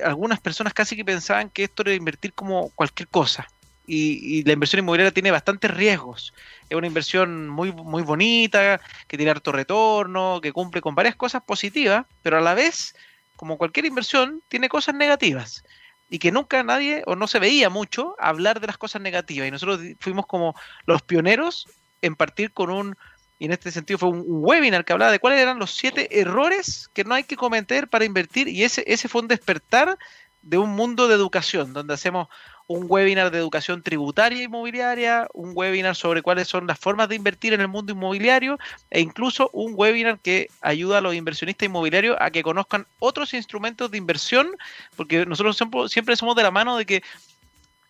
algunas 0.04 0.40
personas 0.40 0.74
casi 0.74 0.96
que 0.96 1.06
pensaban 1.06 1.50
que 1.50 1.64
esto 1.64 1.82
era 1.82 1.94
invertir 1.94 2.34
como 2.34 2.70
cualquier 2.72 3.08
cosa 3.08 3.48
y, 3.86 4.44
la 4.44 4.54
inversión 4.54 4.80
inmobiliaria 4.80 5.12
tiene 5.12 5.32
bastantes 5.32 5.72
riesgos. 5.72 6.34
Es 6.70 6.78
una 6.78 6.88
inversión 6.88 7.50
muy, 7.50 7.72
muy 7.72 8.04
bonita, 8.04 8.80
que 9.08 9.18
tiene 9.18 9.32
harto 9.32 9.52
retorno, 9.52 10.40
que 10.42 10.54
cumple 10.54 10.82
con 10.82 10.96
varias 10.96 11.16
cosas 11.16 11.44
positivas, 11.44 12.06
pero 12.22 12.38
a 12.38 12.42
la 12.42 12.54
vez, 12.54 12.96
como 13.36 13.58
cualquier 13.58 13.86
inversión, 13.86 14.42
tiene 14.48 14.70
cosas 14.70 14.96
negativas. 14.96 15.64
Y 16.10 16.20
que 16.20 16.32
nunca 16.32 16.64
nadie, 16.64 17.04
o 17.08 17.16
no 17.16 17.28
se 17.28 17.40
veía 17.40 17.70
mucho, 17.70 18.16
hablar 18.20 18.60
de 18.60 18.68
las 18.68 18.78
cosas 18.78 19.02
negativas. 19.02 19.48
Y 19.48 19.52
nosotros 19.52 19.82
fuimos 20.00 20.28
como 20.28 20.56
los 20.86 21.02
pioneros 21.02 21.68
en 22.02 22.16
partir 22.16 22.52
con 22.52 22.70
un, 22.70 22.96
y 23.40 23.46
en 23.46 23.52
este 23.52 23.72
sentido 23.72 23.98
fue 23.98 24.10
un, 24.10 24.24
webinar 24.26 24.86
que 24.86 24.94
hablaba 24.94 25.12
de 25.12 25.20
cuáles 25.20 25.40
eran 25.40 25.60
los 25.60 25.72
siete 25.72 26.20
errores 26.22 26.90
que 26.94 27.04
no 27.04 27.16
hay 27.16 27.24
que 27.24 27.36
cometer 27.36 27.90
para 27.90 28.06
invertir. 28.06 28.48
Y 28.48 28.64
ese, 28.64 28.84
ese 28.88 29.10
fue 29.10 29.22
un 29.22 29.28
despertar 29.28 29.98
de 30.42 30.58
un 30.58 30.70
mundo 30.70 31.08
de 31.08 31.16
educación, 31.16 31.74
donde 31.74 31.94
hacemos 31.94 32.28
un 32.68 32.86
webinar 32.90 33.32
de 33.32 33.40
educación 33.40 33.82
tributaria 33.82 34.44
inmobiliaria, 34.44 35.28
un 35.34 35.52
webinar 35.56 35.96
sobre 35.96 36.22
cuáles 36.22 36.48
son 36.48 36.68
las 36.68 36.80
formas 36.80 37.10
de 37.10 37.16
invertir 37.16 37.54
en 37.54 37.62
el 37.62 37.68
mundo 37.68 37.92
inmobiliario 37.92 38.58
e 38.90 39.02
incluso 39.02 39.50
un 39.54 39.74
webinar 39.76 40.20
que 40.20 40.50
ayuda 40.62 41.00
a 41.00 41.02
los 41.02 41.16
inversionistas 41.16 41.68
inmobiliarios 41.68 42.18
a 42.20 42.32
que 42.32 42.44
conozcan 42.44 42.88
otros 43.00 43.34
instrumentos 43.34 43.92
de 43.92 43.98
inversión, 43.98 44.56
porque 44.96 45.26
nosotros 45.26 45.58
siempre, 45.92 46.16
somos 46.16 46.36
de 46.36 46.44
la 46.44 46.52
mano 46.52 46.78
de 46.78 46.86
que 46.86 47.04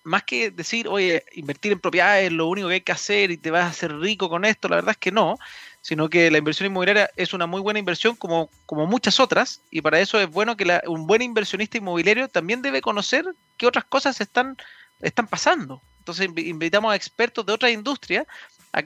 más 0.03 0.23
que 0.23 0.51
decir, 0.51 0.87
oye, 0.87 1.23
invertir 1.33 1.71
en 1.71 1.79
propiedades 1.79 2.25
es 2.25 2.33
lo 2.33 2.47
único 2.47 2.67
que 2.67 2.73
hay 2.73 2.81
que 2.81 2.91
hacer 2.91 3.31
y 3.31 3.37
te 3.37 3.51
vas 3.51 3.63
a 3.63 3.67
hacer 3.67 3.97
rico 3.97 4.27
con 4.27 4.43
esto, 4.43 4.67
la 4.67 4.75
verdad 4.77 4.91
es 4.91 4.97
que 4.97 5.11
no, 5.11 5.37
sino 5.83 6.09
que 6.09 6.31
la 6.31 6.37
inversión 6.37 6.67
inmobiliaria 6.67 7.09
es 7.17 7.33
una 7.33 7.45
muy 7.45 7.59
buena 7.59 7.77
inversión 7.77 8.15
como, 8.15 8.49
como 8.65 8.87
muchas 8.87 9.19
otras, 9.19 9.59
y 9.69 9.81
para 9.81 9.99
eso 9.99 10.17
es 10.17 10.29
bueno 10.29 10.55
que 10.55 10.81
un 10.87 11.05
buen 11.05 11.21
inversionista 11.21 11.77
inmobiliario 11.77 12.29
también 12.29 12.61
debe 12.61 12.81
conocer 12.81 13.25
qué 13.57 13.67
otras 13.67 13.83
cosas 13.83 14.21
están, 14.21 14.55
están 15.01 15.27
pasando. 15.27 15.81
Entonces 15.99 16.29
invitamos 16.37 16.93
a 16.93 16.95
expertos 16.95 17.45
de 17.45 17.51
otra 17.51 17.69
industria, 17.69 18.25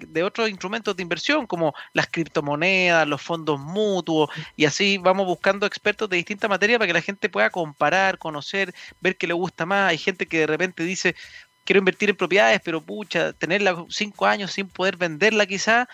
de 0.08 0.24
otros 0.24 0.50
instrumentos 0.50 0.96
de 0.96 1.04
inversión, 1.04 1.46
como 1.46 1.76
las 1.94 2.08
criptomonedas, 2.08 3.08
los 3.08 3.22
fondos 3.22 3.60
mutuos, 3.60 4.32
y 4.56 4.66
así 4.66 4.98
vamos 4.98 5.28
buscando 5.28 5.68
expertos 5.68 6.10
de 6.10 6.18
distintas 6.18 6.50
materias 6.50 6.80
para 6.80 6.88
que 6.88 6.94
la 6.94 7.02
gente 7.02 7.30
pueda 7.30 7.52
comparar, 7.52 8.18
conocer, 8.18 8.74
ver 9.02 9.18
qué 9.18 9.28
le 9.28 9.34
gusta 9.34 9.68
más. 9.68 9.92
Hay 9.92 10.00
gente 10.00 10.26
que 10.26 10.40
de 10.40 10.48
repente 10.48 10.84
dice, 10.84 11.16
quiero 11.64 11.78
invertir 11.78 12.10
en 12.10 12.16
propiedades, 12.16 12.60
pero 12.64 12.82
pucha, 12.82 13.34
tenerla 13.34 13.86
cinco 13.90 14.26
años 14.26 14.52
sin 14.52 14.68
poder 14.68 14.98
venderla 14.98 15.46
quizá, 15.46 15.88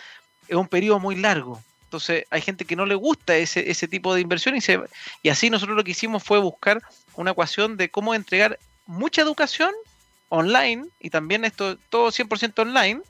es 0.48 0.56
un 0.56 0.68
periodo 0.68 1.00
muy 1.00 1.16
largo. 1.16 1.60
Entonces 1.84 2.24
hay 2.30 2.40
gente 2.40 2.64
que 2.64 2.76
no 2.76 2.86
le 2.86 2.94
gusta 2.94 3.36
ese, 3.36 3.70
ese 3.70 3.86
tipo 3.86 4.14
de 4.14 4.20
inversión 4.20 4.56
y, 4.56 4.60
se, 4.60 4.80
y 5.22 5.28
así 5.28 5.50
nosotros 5.50 5.76
lo 5.76 5.84
que 5.84 5.92
hicimos 5.92 6.22
fue 6.22 6.38
buscar 6.40 6.82
una 7.14 7.30
ecuación 7.30 7.76
de 7.76 7.90
cómo 7.90 8.14
entregar 8.14 8.58
mucha 8.86 9.22
educación 9.22 9.70
online 10.28 10.86
y 10.98 11.10
también 11.10 11.44
esto 11.44 11.76
todo 11.88 12.08
100% 12.08 12.58
online 12.58 13.00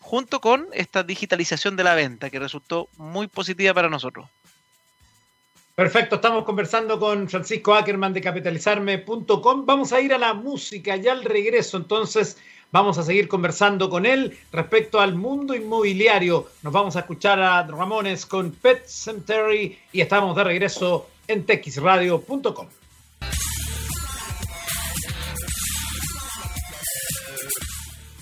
junto 0.00 0.40
con 0.40 0.66
esta 0.72 1.02
digitalización 1.02 1.76
de 1.76 1.84
la 1.84 1.94
venta 1.94 2.30
que 2.30 2.38
resultó 2.38 2.88
muy 2.96 3.26
positiva 3.26 3.74
para 3.74 3.88
nosotros. 3.88 4.28
Perfecto, 5.74 6.16
estamos 6.16 6.44
conversando 6.44 6.98
con 6.98 7.28
Francisco 7.28 7.74
Ackerman 7.74 8.12
de 8.12 8.20
capitalizarme.com. 8.20 9.66
Vamos 9.66 9.92
a 9.92 10.00
ir 10.00 10.12
a 10.12 10.18
la 10.18 10.34
música 10.34 10.96
ya 10.96 11.12
al 11.12 11.24
regreso, 11.24 11.78
entonces 11.78 12.36
Vamos 12.72 12.96
a 12.96 13.02
seguir 13.02 13.28
conversando 13.28 13.90
con 13.90 14.06
él 14.06 14.34
respecto 14.50 14.98
al 14.98 15.14
mundo 15.14 15.54
inmobiliario. 15.54 16.48
Nos 16.62 16.72
vamos 16.72 16.96
a 16.96 17.00
escuchar 17.00 17.38
a 17.38 17.62
Ramones 17.66 18.24
con 18.24 18.50
Pet 18.50 18.86
Cemetery 18.86 19.78
y 19.92 20.00
estamos 20.00 20.34
de 20.34 20.44
regreso 20.44 21.06
en 21.28 21.44
texradio.com. 21.44 22.68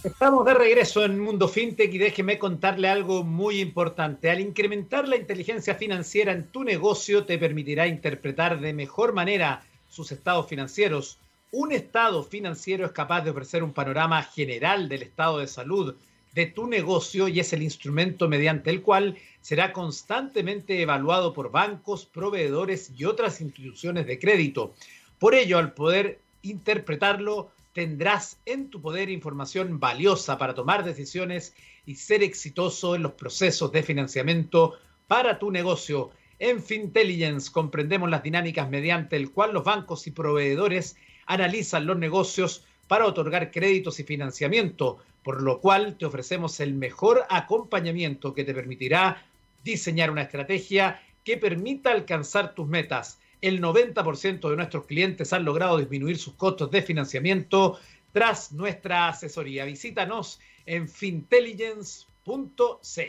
Estamos 0.02 0.46
de 0.46 0.54
regreso 0.54 1.04
en 1.04 1.18
Mundo 1.18 1.46
FinTech 1.46 1.92
y 1.92 1.98
déjeme 1.98 2.38
contarle 2.38 2.88
algo 2.88 3.22
muy 3.22 3.60
importante. 3.60 4.30
Al 4.30 4.40
incrementar 4.40 5.06
la 5.06 5.16
inteligencia 5.16 5.74
financiera 5.74 6.32
en 6.32 6.46
tu 6.46 6.64
negocio 6.64 7.26
te 7.26 7.36
permitirá 7.36 7.86
interpretar 7.86 8.60
de 8.60 8.72
mejor 8.72 9.12
manera 9.12 9.62
sus 9.88 10.10
estados 10.10 10.46
financieros 10.46 11.18
un 11.52 11.72
estado 11.72 12.22
financiero 12.22 12.86
es 12.86 12.92
capaz 12.92 13.22
de 13.22 13.30
ofrecer 13.30 13.64
un 13.64 13.72
panorama 13.72 14.22
general 14.22 14.88
del 14.88 15.02
estado 15.02 15.38
de 15.38 15.48
salud 15.48 15.96
de 16.32 16.46
tu 16.46 16.68
negocio 16.68 17.26
y 17.26 17.40
es 17.40 17.52
el 17.52 17.62
instrumento 17.62 18.28
mediante 18.28 18.70
el 18.70 18.82
cual 18.82 19.18
será 19.40 19.72
constantemente 19.72 20.80
evaluado 20.80 21.32
por 21.32 21.50
bancos, 21.50 22.06
proveedores 22.06 22.92
y 22.96 23.04
otras 23.04 23.40
instituciones 23.40 24.06
de 24.06 24.20
crédito. 24.20 24.74
Por 25.18 25.34
ello, 25.34 25.58
al 25.58 25.72
poder 25.72 26.20
interpretarlo, 26.42 27.50
tendrás 27.72 28.40
en 28.46 28.70
tu 28.70 28.80
poder 28.80 29.11
información 29.11 29.78
valiosa 29.78 30.38
para 30.38 30.54
tomar 30.54 30.85
decisiones 30.85 31.54
y 31.87 31.94
ser 31.94 32.22
exitoso 32.22 32.94
en 32.94 33.02
los 33.02 33.12
procesos 33.12 33.72
de 33.72 33.83
financiamiento 33.83 34.74
para 35.06 35.38
tu 35.38 35.50
negocio. 35.50 36.11
En 36.38 36.62
Fintelligence 36.62 37.50
comprendemos 37.50 38.11
las 38.11 38.22
dinámicas 38.22 38.68
mediante 38.68 39.16
el 39.16 39.30
cual 39.30 39.52
los 39.52 39.64
bancos 39.64 40.06
y 40.06 40.11
proveedores 40.11 40.96
analizan 41.26 41.87
los 41.87 41.98
negocios 41.98 42.64
para 42.88 43.06
otorgar 43.06 43.50
créditos 43.50 44.00
y 44.00 44.04
financiamiento, 44.04 44.98
por 45.22 45.42
lo 45.42 45.61
cual 45.61 45.96
te 45.96 46.06
ofrecemos 46.06 46.59
el 46.61 46.74
mejor 46.74 47.24
acompañamiento 47.28 48.35
que 48.35 48.44
te 48.44 48.54
permitirá 48.54 49.24
diseñar 49.62 50.11
una 50.11 50.22
estrategia 50.22 51.00
que 51.22 51.37
permita 51.37 51.92
alcanzar 51.92 52.54
tus 52.54 52.66
metas. 52.66 53.20
El 53.40 53.62
90% 53.62 54.50
de 54.50 54.57
nuestros 54.57 54.87
clientes 54.87 55.33
han 55.33 55.44
logrado 55.44 55.79
disminuir 55.79 56.18
sus 56.18 56.35
costos 56.35 56.70
de 56.70 56.83
financiamiento 56.83 57.79
tras 58.12 58.53
nuestra 58.53 59.09
asesoría. 59.09 59.64
Visítanos 59.64 60.40
en 60.66 60.88
fintelligence.cl. 60.88 63.03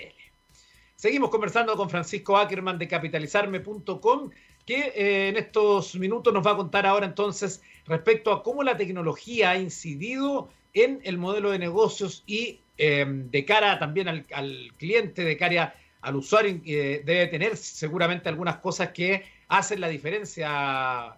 Seguimos 0.96 1.30
conversando 1.32 1.76
con 1.76 1.90
Francisco 1.90 2.38
Ackerman 2.38 2.78
de 2.78 2.88
capitalizarme.com 2.88 4.30
que 4.66 4.94
eh, 4.96 5.30
en 5.30 5.38
estos 5.38 5.96
minutos 5.96 6.34
nos 6.34 6.46
va 6.46 6.52
a 6.52 6.58
contar 6.58 6.86
ahora 6.86 7.08
entonces 7.08 7.62
respecto 7.88 8.32
a 8.32 8.44
cómo 8.44 8.64
la 8.64 8.78
tecnología 8.78 9.52
ha 9.52 9.58
incidido 9.58 10.50
en 10.74 11.02
el 11.04 11.18
modelo 11.18 11.52
de 11.52 11.60
negocios 11.60 12.24
y 12.26 12.62
eh, 12.78 13.06
de 13.08 13.46
cara 13.46 13.80
también 13.80 14.08
al, 14.08 14.72
cliente, 14.78 15.24
de 15.24 15.38
cara 15.38 15.76
al 16.02 16.16
usuario, 16.16 16.60
eh, 16.66 17.02
debe 17.06 17.28
tener 17.28 17.58
seguramente 17.58 18.30
algunas 18.30 18.58
cosas 18.58 18.90
que 18.90 19.24
hacen 19.52 19.82
la 19.82 19.88
diferencia, 19.90 21.18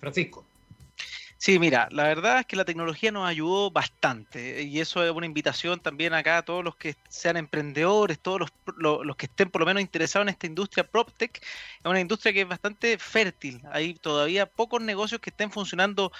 Francisco. 0.00 0.46
Sí, 1.42 1.58
mira, 1.58 1.88
la 1.90 2.04
verdad 2.04 2.38
es 2.38 2.46
que 2.46 2.54
la 2.54 2.64
tecnología 2.64 3.10
nos 3.10 3.28
ayudó 3.28 3.72
bastante 3.72 4.62
y 4.62 4.78
eso 4.78 5.04
es 5.04 5.10
una 5.10 5.26
invitación 5.26 5.80
también 5.80 6.14
acá 6.14 6.38
a 6.38 6.44
todos 6.44 6.62
los 6.62 6.76
que 6.76 6.94
sean 7.08 7.36
emprendedores, 7.36 8.20
todos 8.20 8.48
los, 8.76 9.16
que 9.16 9.26
estén 9.26 9.50
por 9.50 9.62
lo 9.62 9.66
menos 9.66 9.80
interesados 9.80 10.26
en 10.26 10.28
esta 10.28 10.46
industria 10.46 10.86
PropTech. 10.86 11.42
Es 11.42 11.84
una 11.84 11.98
industria 11.98 12.32
que 12.32 12.42
es 12.42 12.48
bastante 12.48 12.96
fértil. 12.96 13.60
Hay 13.72 13.94
todavía 13.94 14.46
pocos 14.46 14.80
negocios 14.80 15.20
que 15.20 15.30
estén 15.30 15.50
funcionando 15.50 16.12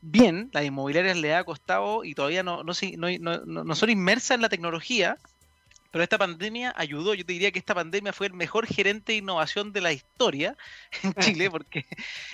bien. 0.00 0.48
Las 0.52 0.64
inmobiliarias 0.64 1.16
le 1.16 1.34
ha 1.34 1.42
costado 1.42 2.04
y 2.04 2.14
todavía 2.14 2.44
no, 2.44 2.62
no, 2.62 2.72
no, 3.18 3.64
no 3.64 3.74
son 3.74 3.90
inmersas 3.90 4.36
en 4.36 4.42
la 4.42 4.48
tecnología 4.48 5.18
pero 5.90 6.04
esta 6.04 6.18
pandemia 6.18 6.74
ayudó, 6.76 7.14
yo 7.14 7.24
te 7.24 7.32
diría 7.32 7.50
que 7.50 7.58
esta 7.58 7.74
pandemia 7.74 8.12
fue 8.12 8.26
el 8.26 8.34
mejor 8.34 8.66
gerente 8.66 9.12
de 9.12 9.18
innovación 9.18 9.72
de 9.72 9.80
la 9.80 9.92
historia 9.92 10.56
en 11.02 11.14
Chile, 11.14 11.50
porque 11.50 11.86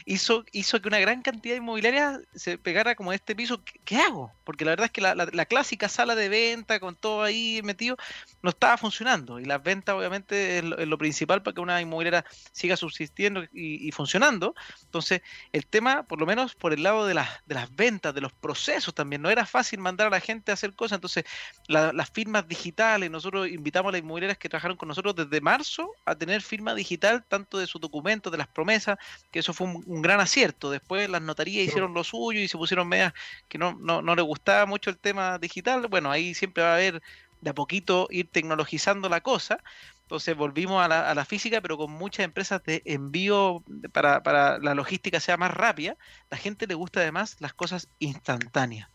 hizo, 0.05 0.45
hizo 0.53 0.81
que 0.81 0.89
una 0.89 0.99
gran 0.99 1.23
cantidad 1.23 1.55
de 1.55 1.59
inmobiliarias 1.59 2.21
se 2.35 2.59
pegara 2.59 2.95
como 2.97 3.13
este 3.13 3.37
piso. 3.37 3.63
¿Qué, 3.85 3.97
hago? 3.97 4.33
Porque 4.43 4.65
la 4.65 4.73
verdad 4.73 4.87
es 4.87 4.91
que 4.91 5.01
la, 5.01 5.47
clásica 5.47 5.89
sala 5.89 6.15
de 6.15 6.29
venta 6.29 6.81
con 6.81 6.97
todo 6.97 7.23
ahí 7.23 7.61
metido 7.63 7.97
no 8.43 8.51
estaba 8.51 8.77
funcionando. 8.77 9.39
Y 9.39 9.45
las 9.45 9.63
ventas 9.63 9.95
obviamente 9.95 10.59
es 10.59 10.65
lo, 10.65 10.99
principal 10.99 11.43
para 11.43 11.55
que 11.55 11.61
una 11.61 11.81
inmobiliaria 11.81 12.25
siga 12.53 12.77
subsistiendo 12.77 13.45
y, 13.53 13.91
funcionando. 13.93 14.55
Entonces, 14.85 15.23
el 15.53 15.67
tema, 15.67 16.05
por 16.05 16.19
lo 16.19 16.27
menos 16.27 16.55
por 16.55 16.73
el 16.73 16.83
lado 16.83 17.07
de, 17.07 17.15
de 17.15 17.55
las 17.55 17.77
ventas, 17.77 18.15
de 18.15 18.21
los 18.21 18.33
procesos 18.33 18.95
también, 18.95 19.23
no 19.23 19.31
era 19.31 19.47
fácil 19.47 19.81
mandar 19.81 20.09
a 20.09 20.11
la 20.11 20.21
gente 20.21 20.51
a 20.51 20.55
hacer 20.55 20.75
cosas. 20.75 20.97
Entonces, 20.97 21.25
las 21.69 22.11
firmas 22.11 22.49
digitales, 22.49 23.11
nosotros 23.11 23.44
invitamos 23.47 23.91
a 23.91 23.93
las 23.93 24.01
inmobiliarias 24.01 24.39
que 24.39 24.49
trabajaron 24.49 24.77
con 24.77 24.89
nosotros 24.89 25.15
desde 25.15 25.41
marzo 25.41 25.91
a 26.05 26.15
tener 26.15 26.43
firma 26.43 26.75
digital, 26.75 27.25
tanto 27.27 27.59
de 27.59 27.67
sus 27.67 27.81
documentos, 27.81 28.31
de 28.31 28.39
las 28.39 28.49
promesas, 28.49 28.99
que 29.31 29.39
eso 29.39 29.53
fue 29.53 29.67
un, 29.67 30.03
gran 30.03 30.21
acierto. 30.21 30.71
Después 30.71 31.09
las 31.09 31.23
notarías 31.23 31.67
hicieron 31.67 31.95
lo 31.95 32.05
suyo 32.05 32.41
y 32.41 32.49
se 32.49 32.59
pusieron 32.59 32.89
medias 32.89 33.13
que 33.49 33.59
no, 33.59 33.75
no, 33.75 34.03
no 34.03 34.15
les 34.15 34.25
gustaba 34.25 34.67
mucho 34.67 34.91
el 34.91 34.99
tema 34.99 35.39
digital. 35.39 35.87
Bueno, 35.89 36.11
ahí 36.11 36.35
siempre 36.35 36.63
va 36.63 36.71
a 36.71 36.75
haber 36.75 37.03
de 37.41 37.51
a 37.51 37.55
poquito 37.55 38.09
ir 38.11 38.29
tecnologizando 38.31 39.09
la 39.09 39.21
cosa. 39.21 39.59
Entonces 40.03 40.37
volvimos 40.37 40.85
a 40.85 40.89
la, 40.89 41.11
a 41.11 41.15
la, 41.15 41.25
física, 41.25 41.61
pero 41.61 41.79
con 41.79 41.91
muchas 41.91 42.25
empresas 42.25 42.63
de 42.65 42.83
envío 42.85 43.63
para, 43.93 44.23
para 44.23 44.59
la 44.59 44.75
logística 44.75 45.19
sea 45.21 45.37
más 45.37 45.51
rápida. 45.51 45.97
La 46.31 46.37
gente 46.37 46.67
le 46.67 46.75
gusta 46.75 47.01
además 47.01 47.37
las 47.41 47.55
cosas 47.55 47.89
instantáneas 48.01 48.89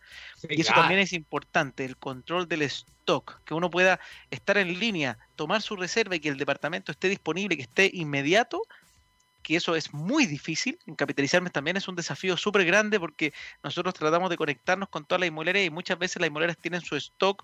y 0.48 0.62
eso 0.62 0.74
también 0.74 1.00
es 1.00 1.14
importante, 1.14 1.86
el 1.86 1.98
control 1.98 2.48
del 2.48 2.62
stock, 2.64 2.90
que 3.46 3.54
uno 3.54 3.70
pueda 3.70 4.00
estar 4.32 4.58
en 4.58 4.80
línea, 4.80 5.18
tomar 5.36 5.62
su 5.62 5.76
reserva 5.76 6.16
y 6.16 6.20
que 6.20 6.30
el 6.30 6.38
departamento 6.38 6.92
esté 6.92 7.10
disponible, 7.10 7.58
que 7.58 7.64
esté 7.64 7.90
inmediato, 7.94 8.62
que 9.44 9.56
eso 9.56 9.76
es 9.76 9.94
muy 9.94 10.26
difícil. 10.26 10.78
En 10.86 10.96
capitalizarme 10.96 11.50
también 11.50 11.78
es 11.78 11.88
un 11.88 11.96
desafío 11.96 12.38
súper 12.38 12.66
grande 12.66 13.00
porque 13.00 13.34
nosotros 13.64 13.94
tratamos 13.94 14.30
de 14.30 14.38
conectarnos 14.38 14.90
con 14.90 15.06
todas 15.06 15.22
las 15.22 15.28
inmobiliarias 15.28 15.66
y 15.66 15.70
muchas 15.70 15.98
veces 15.98 16.20
las 16.20 16.28
inmobiliarias 16.28 16.58
tienen 16.62 16.82
su 16.82 16.96
stock 16.96 17.44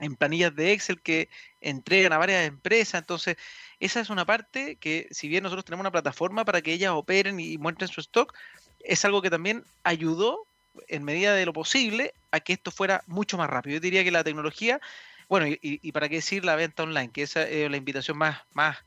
en 0.00 0.14
planillas 0.14 0.54
de 0.54 0.72
Excel 0.72 1.00
que 1.00 1.28
entregan 1.60 2.12
a 2.12 2.18
varias 2.18 2.46
empresas. 2.46 3.00
Entonces, 3.00 3.36
esa 3.80 4.00
es 4.00 4.10
una 4.10 4.24
parte 4.24 4.76
que, 4.76 5.08
si 5.10 5.28
bien 5.28 5.42
nosotros 5.42 5.64
tenemos 5.64 5.82
una 5.82 5.90
plataforma 5.90 6.44
para 6.44 6.62
que 6.62 6.72
ellas 6.72 6.92
operen 6.92 7.40
y 7.40 7.58
muestren 7.58 7.88
su 7.88 8.00
stock, 8.00 8.34
es 8.80 9.04
algo 9.04 9.22
que 9.22 9.30
también 9.30 9.64
ayudó 9.82 10.46
en 10.86 11.02
medida 11.04 11.34
de 11.34 11.46
lo 11.46 11.52
posible 11.52 12.14
a 12.30 12.40
que 12.40 12.52
esto 12.54 12.70
fuera 12.70 13.02
mucho 13.06 13.38
más 13.38 13.48
rápido. 13.48 13.74
Yo 13.74 13.80
diría 13.80 14.04
que 14.04 14.10
la 14.10 14.24
tecnología, 14.24 14.80
bueno, 15.28 15.46
y, 15.48 15.92
para 15.92 16.08
qué 16.08 16.16
decir 16.16 16.44
la 16.44 16.56
venta 16.56 16.82
online, 16.82 17.10
que 17.10 17.22
esa 17.22 17.42
es 17.42 17.70
la 17.70 17.76
invitación 17.76 18.18
más, 18.18 18.40
más, 18.54 18.78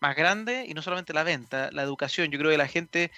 más 0.00 0.16
grande, 0.16 0.66
y 0.68 0.74
no 0.74 0.82
solamente 0.82 1.12
la 1.12 1.24
venta, 1.24 1.70
la 1.72 1.82
educación. 1.82 2.30
Yo 2.30 2.38
creo 2.38 2.50
que 2.50 2.58
la 2.58 2.68
gente 2.68 3.10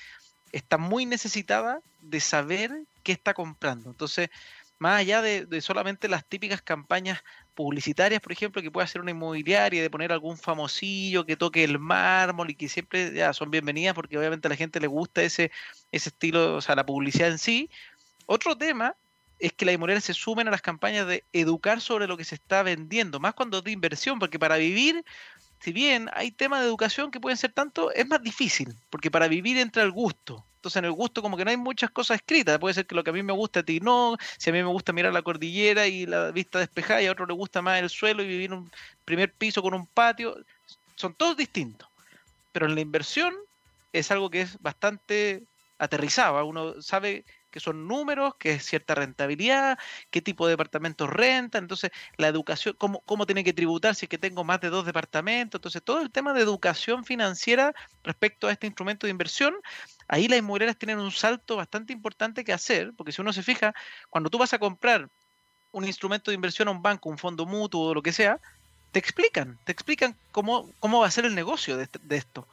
está 0.53 0.79
muy 0.79 1.07
necesitada 1.07 1.81
de 2.01 2.21
saber 2.21 2.73
qué 3.03 3.12
está 3.12 3.35
comprando. 3.35 3.90
Entonces, 3.90 4.31
más 4.81 5.01
allá 5.01 5.21
de, 5.21 5.61
solamente 5.61 6.09
las 6.09 6.25
típicas 6.25 6.62
campañas 6.62 7.23
publicitarias, 7.55 8.23
por 8.23 8.33
ejemplo, 8.33 8.62
que 8.62 8.71
puede 8.71 8.87
hacer 8.87 9.03
una 9.03 9.11
inmobiliaria, 9.11 9.83
de 9.83 9.90
poner 9.90 10.11
algún 10.11 10.38
famosillo 10.38 11.27
que 11.27 11.37
toque 11.37 11.62
el 11.64 11.79
mármol 11.79 12.51
y 12.51 12.55
que 12.55 12.69
siempre 12.69 13.12
ya 13.12 13.35
son 13.35 13.51
bienvenidas 13.51 13.95
porque 13.95 14.16
obviamente 14.16 14.49
a 14.49 14.51
la 14.51 14.57
gente 14.57 14.81
le 14.81 14.87
gusta 14.87 15.23
ese, 15.23 15.53
ese 15.93 16.09
estilo, 16.09 16.57
o 16.57 16.61
sea, 16.62 16.75
la 16.77 16.87
publicidad 16.87 17.29
en 17.29 17.38
sí, 17.38 17.69
otro 18.25 18.57
tema 18.57 18.97
es 19.40 19.53
que 19.53 19.64
las 19.64 19.74
inmobiliarias 19.74 20.05
se 20.05 20.14
sumen 20.14 20.48
a 20.48 20.50
las 20.50 20.62
campañas 20.62 21.07
de 21.07 21.24
educar 21.33 21.81
sobre 21.81 22.07
lo 22.07 22.16
que 22.16 22.24
se 22.24 22.35
está 22.35 22.62
vendiendo, 22.62 23.18
más 23.18 23.35
cuando 23.35 23.59
es 23.59 23.64
de 23.64 23.72
inversión, 23.72 24.18
porque 24.18 24.38
para 24.38 24.57
vivir, 24.57 25.05
si 25.61 25.72
bien 25.72 26.11
hay 26.12 26.31
temas 26.31 26.61
de 26.61 26.66
educación 26.66 27.11
que 27.11 27.20
pueden 27.20 27.38
ser 27.38 27.53
tanto, 27.53 27.90
es 27.92 28.07
más 28.07 28.22
difícil, 28.22 28.74
porque 28.90 29.11
para 29.11 29.29
vivir 29.29 29.57
entra 29.57 29.83
el 29.83 29.90
gusto. 29.90 30.44
Entonces 30.57 30.76
en 30.76 30.85
el 30.85 30.92
gusto 30.92 31.22
como 31.22 31.38
que 31.38 31.44
no 31.46 31.50
hay 31.50 31.57
muchas 31.57 31.90
cosas 31.90 32.16
escritas, 32.16 32.59
puede 32.59 32.74
ser 32.74 32.87
que 32.87 32.94
lo 32.94 33.03
que 33.03 33.09
a 33.09 33.14
mí 33.14 33.22
me 33.22 33.33
gusta 33.33 33.61
a 33.61 33.62
ti 33.62 33.81
no, 33.81 34.18
si 34.37 34.50
a 34.50 34.53
mí 34.53 34.59
me 34.59 34.68
gusta 34.68 34.92
mirar 34.92 35.12
la 35.12 35.22
cordillera 35.22 35.87
y 35.87 36.05
la 36.05 36.31
vista 36.33 36.59
despejada 36.59 37.00
y 37.00 37.07
a 37.07 37.12
otro 37.12 37.24
le 37.24 37.33
gusta 37.33 37.62
más 37.62 37.81
el 37.81 37.88
suelo 37.88 38.22
y 38.22 38.29
vivir 38.29 38.53
un 38.53 38.70
primer 39.07 39.33
piso 39.33 39.62
con 39.62 39.72
un 39.72 39.87
patio, 39.87 40.37
son 40.96 41.14
todos 41.14 41.35
distintos. 41.35 41.88
Pero 42.53 42.66
en 42.66 42.74
la 42.74 42.83
inversión 42.83 43.35
es 43.94 44.11
algo 44.11 44.29
que 44.29 44.42
es 44.42 44.61
bastante 44.61 45.42
aterrizado, 45.79 46.44
uno 46.44 46.83
sabe 46.83 47.24
que 47.51 47.61
son 47.61 47.87
números, 47.87 48.35
que 48.37 48.53
es 48.53 48.65
cierta 48.65 48.95
rentabilidad, 48.95 49.79
qué 50.11 50.23
tipo 50.23 50.47
de 50.47 50.53
departamentos 50.53 51.11
renta, 51.11 51.59
entonces 51.59 51.91
la 52.17 52.29
educación, 52.29 52.75
cómo, 52.79 53.01
cómo 53.01 53.27
tiene 53.27 53.45
que 53.45 53.53
tributar 53.53 53.95
si 53.95 54.07
es 54.07 54.09
que 54.09 54.19
tengo 54.19 54.45
más 54.45 54.61
de 54.61 54.71
dos 54.71 54.87
departamentos, 54.87 55.59
entonces 55.59 55.83
todo 55.83 56.01
el 56.01 56.11
tema 56.11 56.33
de 56.33 56.43
educación 56.43 57.05
financiera 57.05 57.75
respecto 58.05 58.49
a 58.49 58.53
este 58.53 58.67
instrumento 58.67 59.07
de 59.07 59.11
inversión, 59.11 59.55
ahí 60.09 60.29
las 60.29 60.39
inmobiliarias 60.39 60.79
tienen 60.79 60.99
un 60.99 61.13
salto 61.13 61.57
bastante 61.57 61.93
importante 61.93 62.45
que 62.45 62.53
hacer, 62.53 62.93
porque 62.97 63.13
si 63.13 63.21
uno 63.21 63.33
se 63.33 63.43
fija, 63.43 63.75
cuando 64.09 64.31
tú 64.31 64.39
vas 64.39 64.53
a 64.53 64.59
comprar 64.59 65.09
un 65.73 65.85
instrumento 65.85 66.31
de 66.31 66.35
inversión 66.35 66.69
a 66.69 66.73
un 66.73 66.83
banco, 66.83 67.09
un 67.09 67.19
fondo 67.19 67.47
mutuo 67.47 67.89
o 67.89 67.95
lo 67.95 68.03
que 68.03 68.13
sea, 68.13 68.39
te 68.93 68.99
explican, 68.99 69.59
te 69.65 69.73
explican 69.73 70.17
cómo, 70.33 70.71
cómo 70.81 71.01
va 71.01 71.07
a 71.07 71.11
ser 71.11 71.25
el 71.25 71.35
negocio 71.35 71.77
de, 71.77 71.89
de 72.03 72.17
esto. 72.17 72.47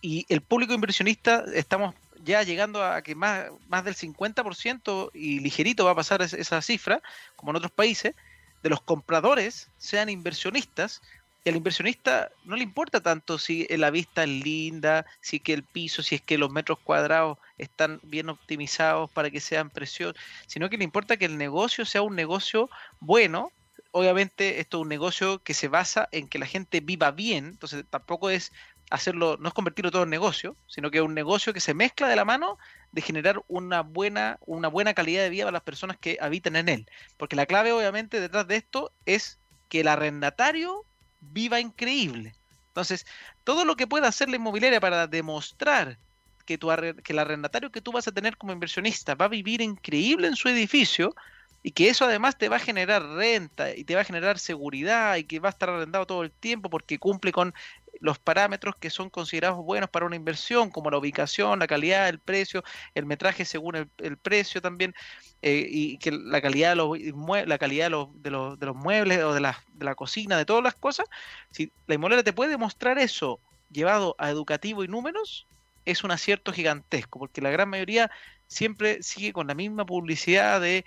Y 0.00 0.24
el 0.28 0.40
público 0.40 0.72
inversionista 0.72 1.44
estamos 1.52 1.94
ya 2.24 2.42
llegando 2.42 2.84
a 2.84 3.02
que 3.02 3.14
más, 3.14 3.46
más 3.68 3.84
del 3.84 3.94
50% 3.94 5.10
y 5.14 5.40
ligerito 5.40 5.84
va 5.84 5.92
a 5.92 5.96
pasar 5.96 6.22
esa 6.22 6.62
cifra, 6.62 7.02
como 7.36 7.50
en 7.50 7.56
otros 7.56 7.72
países, 7.72 8.14
de 8.62 8.70
los 8.70 8.80
compradores 8.80 9.68
sean 9.78 10.08
inversionistas. 10.08 11.00
Y 11.44 11.50
al 11.50 11.56
inversionista 11.56 12.30
no 12.44 12.56
le 12.56 12.64
importa 12.64 13.00
tanto 13.00 13.38
si 13.38 13.66
la 13.68 13.90
vista 13.90 14.24
es 14.24 14.28
linda, 14.28 15.06
si 15.20 15.38
que 15.38 15.52
el 15.52 15.62
piso, 15.62 16.02
si 16.02 16.16
es 16.16 16.20
que 16.20 16.36
los 16.36 16.50
metros 16.50 16.78
cuadrados 16.80 17.38
están 17.56 18.00
bien 18.02 18.28
optimizados 18.28 19.10
para 19.10 19.30
que 19.30 19.40
sean 19.40 19.70
preciosos, 19.70 20.20
sino 20.46 20.68
que 20.68 20.76
le 20.76 20.84
importa 20.84 21.16
que 21.16 21.26
el 21.26 21.38
negocio 21.38 21.84
sea 21.84 22.02
un 22.02 22.16
negocio 22.16 22.68
bueno. 23.00 23.52
Obviamente 23.92 24.60
esto 24.60 24.78
es 24.78 24.82
un 24.82 24.88
negocio 24.88 25.38
que 25.42 25.54
se 25.54 25.68
basa 25.68 26.08
en 26.12 26.28
que 26.28 26.38
la 26.38 26.46
gente 26.46 26.80
viva 26.80 27.10
bien, 27.12 27.46
entonces 27.46 27.84
tampoco 27.88 28.28
es 28.28 28.52
hacerlo, 28.90 29.36
no 29.38 29.48
es 29.48 29.54
convertirlo 29.54 29.90
todo 29.90 30.04
en 30.04 30.10
negocio, 30.10 30.56
sino 30.66 30.90
que 30.90 30.98
es 30.98 31.04
un 31.04 31.14
negocio 31.14 31.52
que 31.52 31.60
se 31.60 31.74
mezcla 31.74 32.08
de 32.08 32.16
la 32.16 32.24
mano 32.24 32.58
de 32.92 33.02
generar 33.02 33.42
una 33.48 33.82
buena, 33.82 34.38
una 34.46 34.68
buena 34.68 34.94
calidad 34.94 35.22
de 35.22 35.30
vida 35.30 35.44
para 35.44 35.52
las 35.52 35.62
personas 35.62 35.96
que 35.98 36.18
habitan 36.20 36.56
en 36.56 36.68
él. 36.68 36.86
Porque 37.16 37.36
la 37.36 37.46
clave, 37.46 37.72
obviamente, 37.72 38.20
detrás 38.20 38.46
de 38.46 38.56
esto 38.56 38.92
es 39.04 39.38
que 39.68 39.80
el 39.80 39.88
arrendatario 39.88 40.84
viva 41.20 41.60
increíble. 41.60 42.34
Entonces, 42.68 43.06
todo 43.44 43.64
lo 43.64 43.76
que 43.76 43.86
pueda 43.86 44.08
hacer 44.08 44.28
la 44.28 44.36
inmobiliaria 44.36 44.80
para 44.80 45.06
demostrar 45.06 45.98
que, 46.46 46.56
tu, 46.56 46.68
que 46.68 47.12
el 47.12 47.18
arrendatario 47.18 47.70
que 47.70 47.82
tú 47.82 47.92
vas 47.92 48.08
a 48.08 48.12
tener 48.12 48.36
como 48.36 48.52
inversionista 48.52 49.14
va 49.14 49.26
a 49.26 49.28
vivir 49.28 49.60
increíble 49.60 50.28
en 50.28 50.36
su 50.36 50.48
edificio, 50.48 51.14
y 51.62 51.72
que 51.72 51.88
eso 51.88 52.04
además 52.04 52.38
te 52.38 52.48
va 52.48 52.56
a 52.56 52.60
generar 52.60 53.02
renta 53.02 53.74
y 53.74 53.84
te 53.84 53.94
va 53.94 54.02
a 54.02 54.04
generar 54.04 54.38
seguridad 54.38 55.16
y 55.16 55.24
que 55.24 55.40
va 55.40 55.48
a 55.48 55.50
estar 55.50 55.68
arrendado 55.70 56.06
todo 56.06 56.22
el 56.22 56.30
tiempo 56.30 56.70
porque 56.70 56.98
cumple 56.98 57.32
con 57.32 57.54
los 58.00 58.18
parámetros 58.18 58.76
que 58.76 58.90
son 58.90 59.10
considerados 59.10 59.58
buenos 59.64 59.90
para 59.90 60.06
una 60.06 60.16
inversión, 60.16 60.70
como 60.70 60.90
la 60.90 60.98
ubicación, 60.98 61.58
la 61.58 61.66
calidad, 61.66 62.08
el 62.08 62.18
precio, 62.18 62.62
el 62.94 63.06
metraje 63.06 63.44
según 63.44 63.90
el, 63.98 64.16
precio 64.16 64.62
también, 64.62 64.94
eh, 65.42 65.66
y 65.68 65.98
que 65.98 66.12
la 66.12 66.40
calidad 66.40 66.70
de 66.70 66.76
los 66.76 66.98
la 67.46 67.58
calidad 67.58 67.86
de 67.86 67.90
los, 67.90 68.58
de 68.58 68.66
los, 68.66 68.76
muebles 68.76 69.22
o 69.22 69.34
de 69.34 69.40
la, 69.40 69.62
de 69.74 69.84
la 69.84 69.94
cocina, 69.94 70.36
de 70.36 70.44
todas 70.44 70.62
las 70.62 70.74
cosas, 70.74 71.06
si 71.50 71.72
la 71.86 71.94
inmobiliaria 71.94 72.24
te 72.24 72.32
puede 72.32 72.56
mostrar 72.56 72.98
eso 72.98 73.40
llevado 73.70 74.14
a 74.18 74.30
educativo 74.30 74.84
y 74.84 74.88
números, 74.88 75.46
es 75.84 76.04
un 76.04 76.10
acierto 76.10 76.52
gigantesco, 76.52 77.18
porque 77.18 77.40
la 77.40 77.50
gran 77.50 77.68
mayoría 77.68 78.10
siempre 78.46 79.02
sigue 79.02 79.32
con 79.32 79.46
la 79.46 79.54
misma 79.54 79.84
publicidad 79.86 80.60
de 80.60 80.84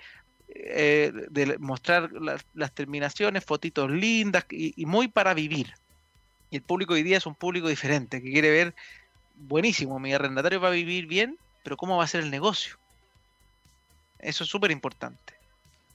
eh, 0.54 1.12
de 1.30 1.58
mostrar 1.58 2.10
las, 2.12 2.72
terminaciones, 2.72 3.44
fotitos 3.44 3.90
lindas 3.90 4.44
y, 4.50 4.86
muy 4.86 5.08
para 5.08 5.34
vivir. 5.34 5.74
Y 6.50 6.56
el 6.56 6.62
público 6.62 6.94
hoy 6.94 7.02
día 7.02 7.16
es 7.16 7.26
un 7.26 7.34
público 7.34 7.68
diferente, 7.68 8.22
que 8.22 8.30
quiere 8.30 8.50
ver 8.50 8.74
buenísimo, 9.34 9.98
mi 9.98 10.12
arrendatario 10.12 10.60
va 10.60 10.68
a 10.68 10.72
vivir 10.72 11.06
bien, 11.06 11.38
pero 11.62 11.76
¿cómo 11.76 11.96
va 11.96 12.04
a 12.04 12.08
ser 12.08 12.22
el 12.22 12.30
negocio? 12.30 12.76
Eso 14.18 14.44
es 14.44 14.50
súper 14.50 14.70
importante. 14.70 15.34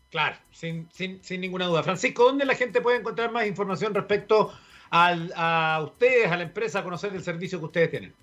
Claro, 0.10 0.38
sin, 0.52 0.90
sin, 0.92 1.24
sin, 1.24 1.42
ninguna 1.42 1.66
duda. 1.66 1.84
Francisco, 1.84 2.24
¿dónde 2.24 2.46
la 2.46 2.56
gente 2.56 2.82
puede 2.82 2.98
encontrar 2.98 3.32
más 3.32 3.46
información 3.46 3.94
respecto 3.94 4.52
al, 4.90 5.32
a 5.36 5.82
ustedes, 5.84 6.32
a 6.32 6.38
la 6.38 6.44
empresa, 6.44 6.80
a 6.80 6.84
conocer 6.84 7.14
el 7.14 7.24
servicio 7.24 7.60
que 7.60 7.66
ustedes 7.66 7.92
tienen? 7.92 8.14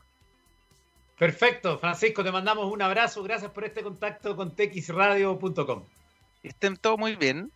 Perfecto, 1.18 1.78
Francisco, 1.78 2.22
te 2.22 2.30
mandamos 2.30 2.70
un 2.72 2.82
abrazo, 2.82 3.22
gracias 3.22 3.50
por 3.50 3.64
este 3.64 3.82
contacto 3.82 4.36
con 4.36 4.54
texradio.com. 4.54 5.84
Estén 6.42 6.76
todos 6.76 6.98
muy 6.98 7.16
bien. 7.16 7.50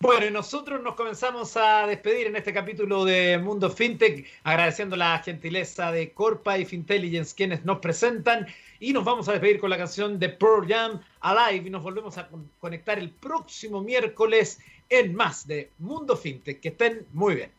Bueno, 0.00 0.26
y 0.26 0.30
nosotros 0.30 0.80
nos 0.80 0.94
comenzamos 0.94 1.56
a 1.56 1.84
despedir 1.88 2.28
en 2.28 2.36
este 2.36 2.52
capítulo 2.52 3.04
de 3.04 3.36
Mundo 3.36 3.68
FinTech, 3.68 4.24
agradeciendo 4.44 4.94
la 4.94 5.18
gentileza 5.18 5.90
de 5.90 6.12
Corpa 6.12 6.56
y 6.56 6.64
Fintelligence, 6.64 7.34
quienes 7.34 7.64
nos 7.64 7.80
presentan. 7.80 8.46
Y 8.78 8.92
nos 8.92 9.04
vamos 9.04 9.28
a 9.28 9.32
despedir 9.32 9.58
con 9.58 9.70
la 9.70 9.76
canción 9.76 10.20
de 10.20 10.28
Pearl 10.28 10.68
Jam 10.68 11.00
Alive. 11.18 11.66
Y 11.66 11.70
nos 11.70 11.82
volvemos 11.82 12.16
a 12.16 12.28
conectar 12.60 12.96
el 13.00 13.10
próximo 13.10 13.80
miércoles 13.82 14.60
en 14.88 15.16
más 15.16 15.48
de 15.48 15.72
Mundo 15.78 16.16
FinTech. 16.16 16.60
Que 16.60 16.68
estén 16.68 17.04
muy 17.12 17.34
bien. 17.34 17.57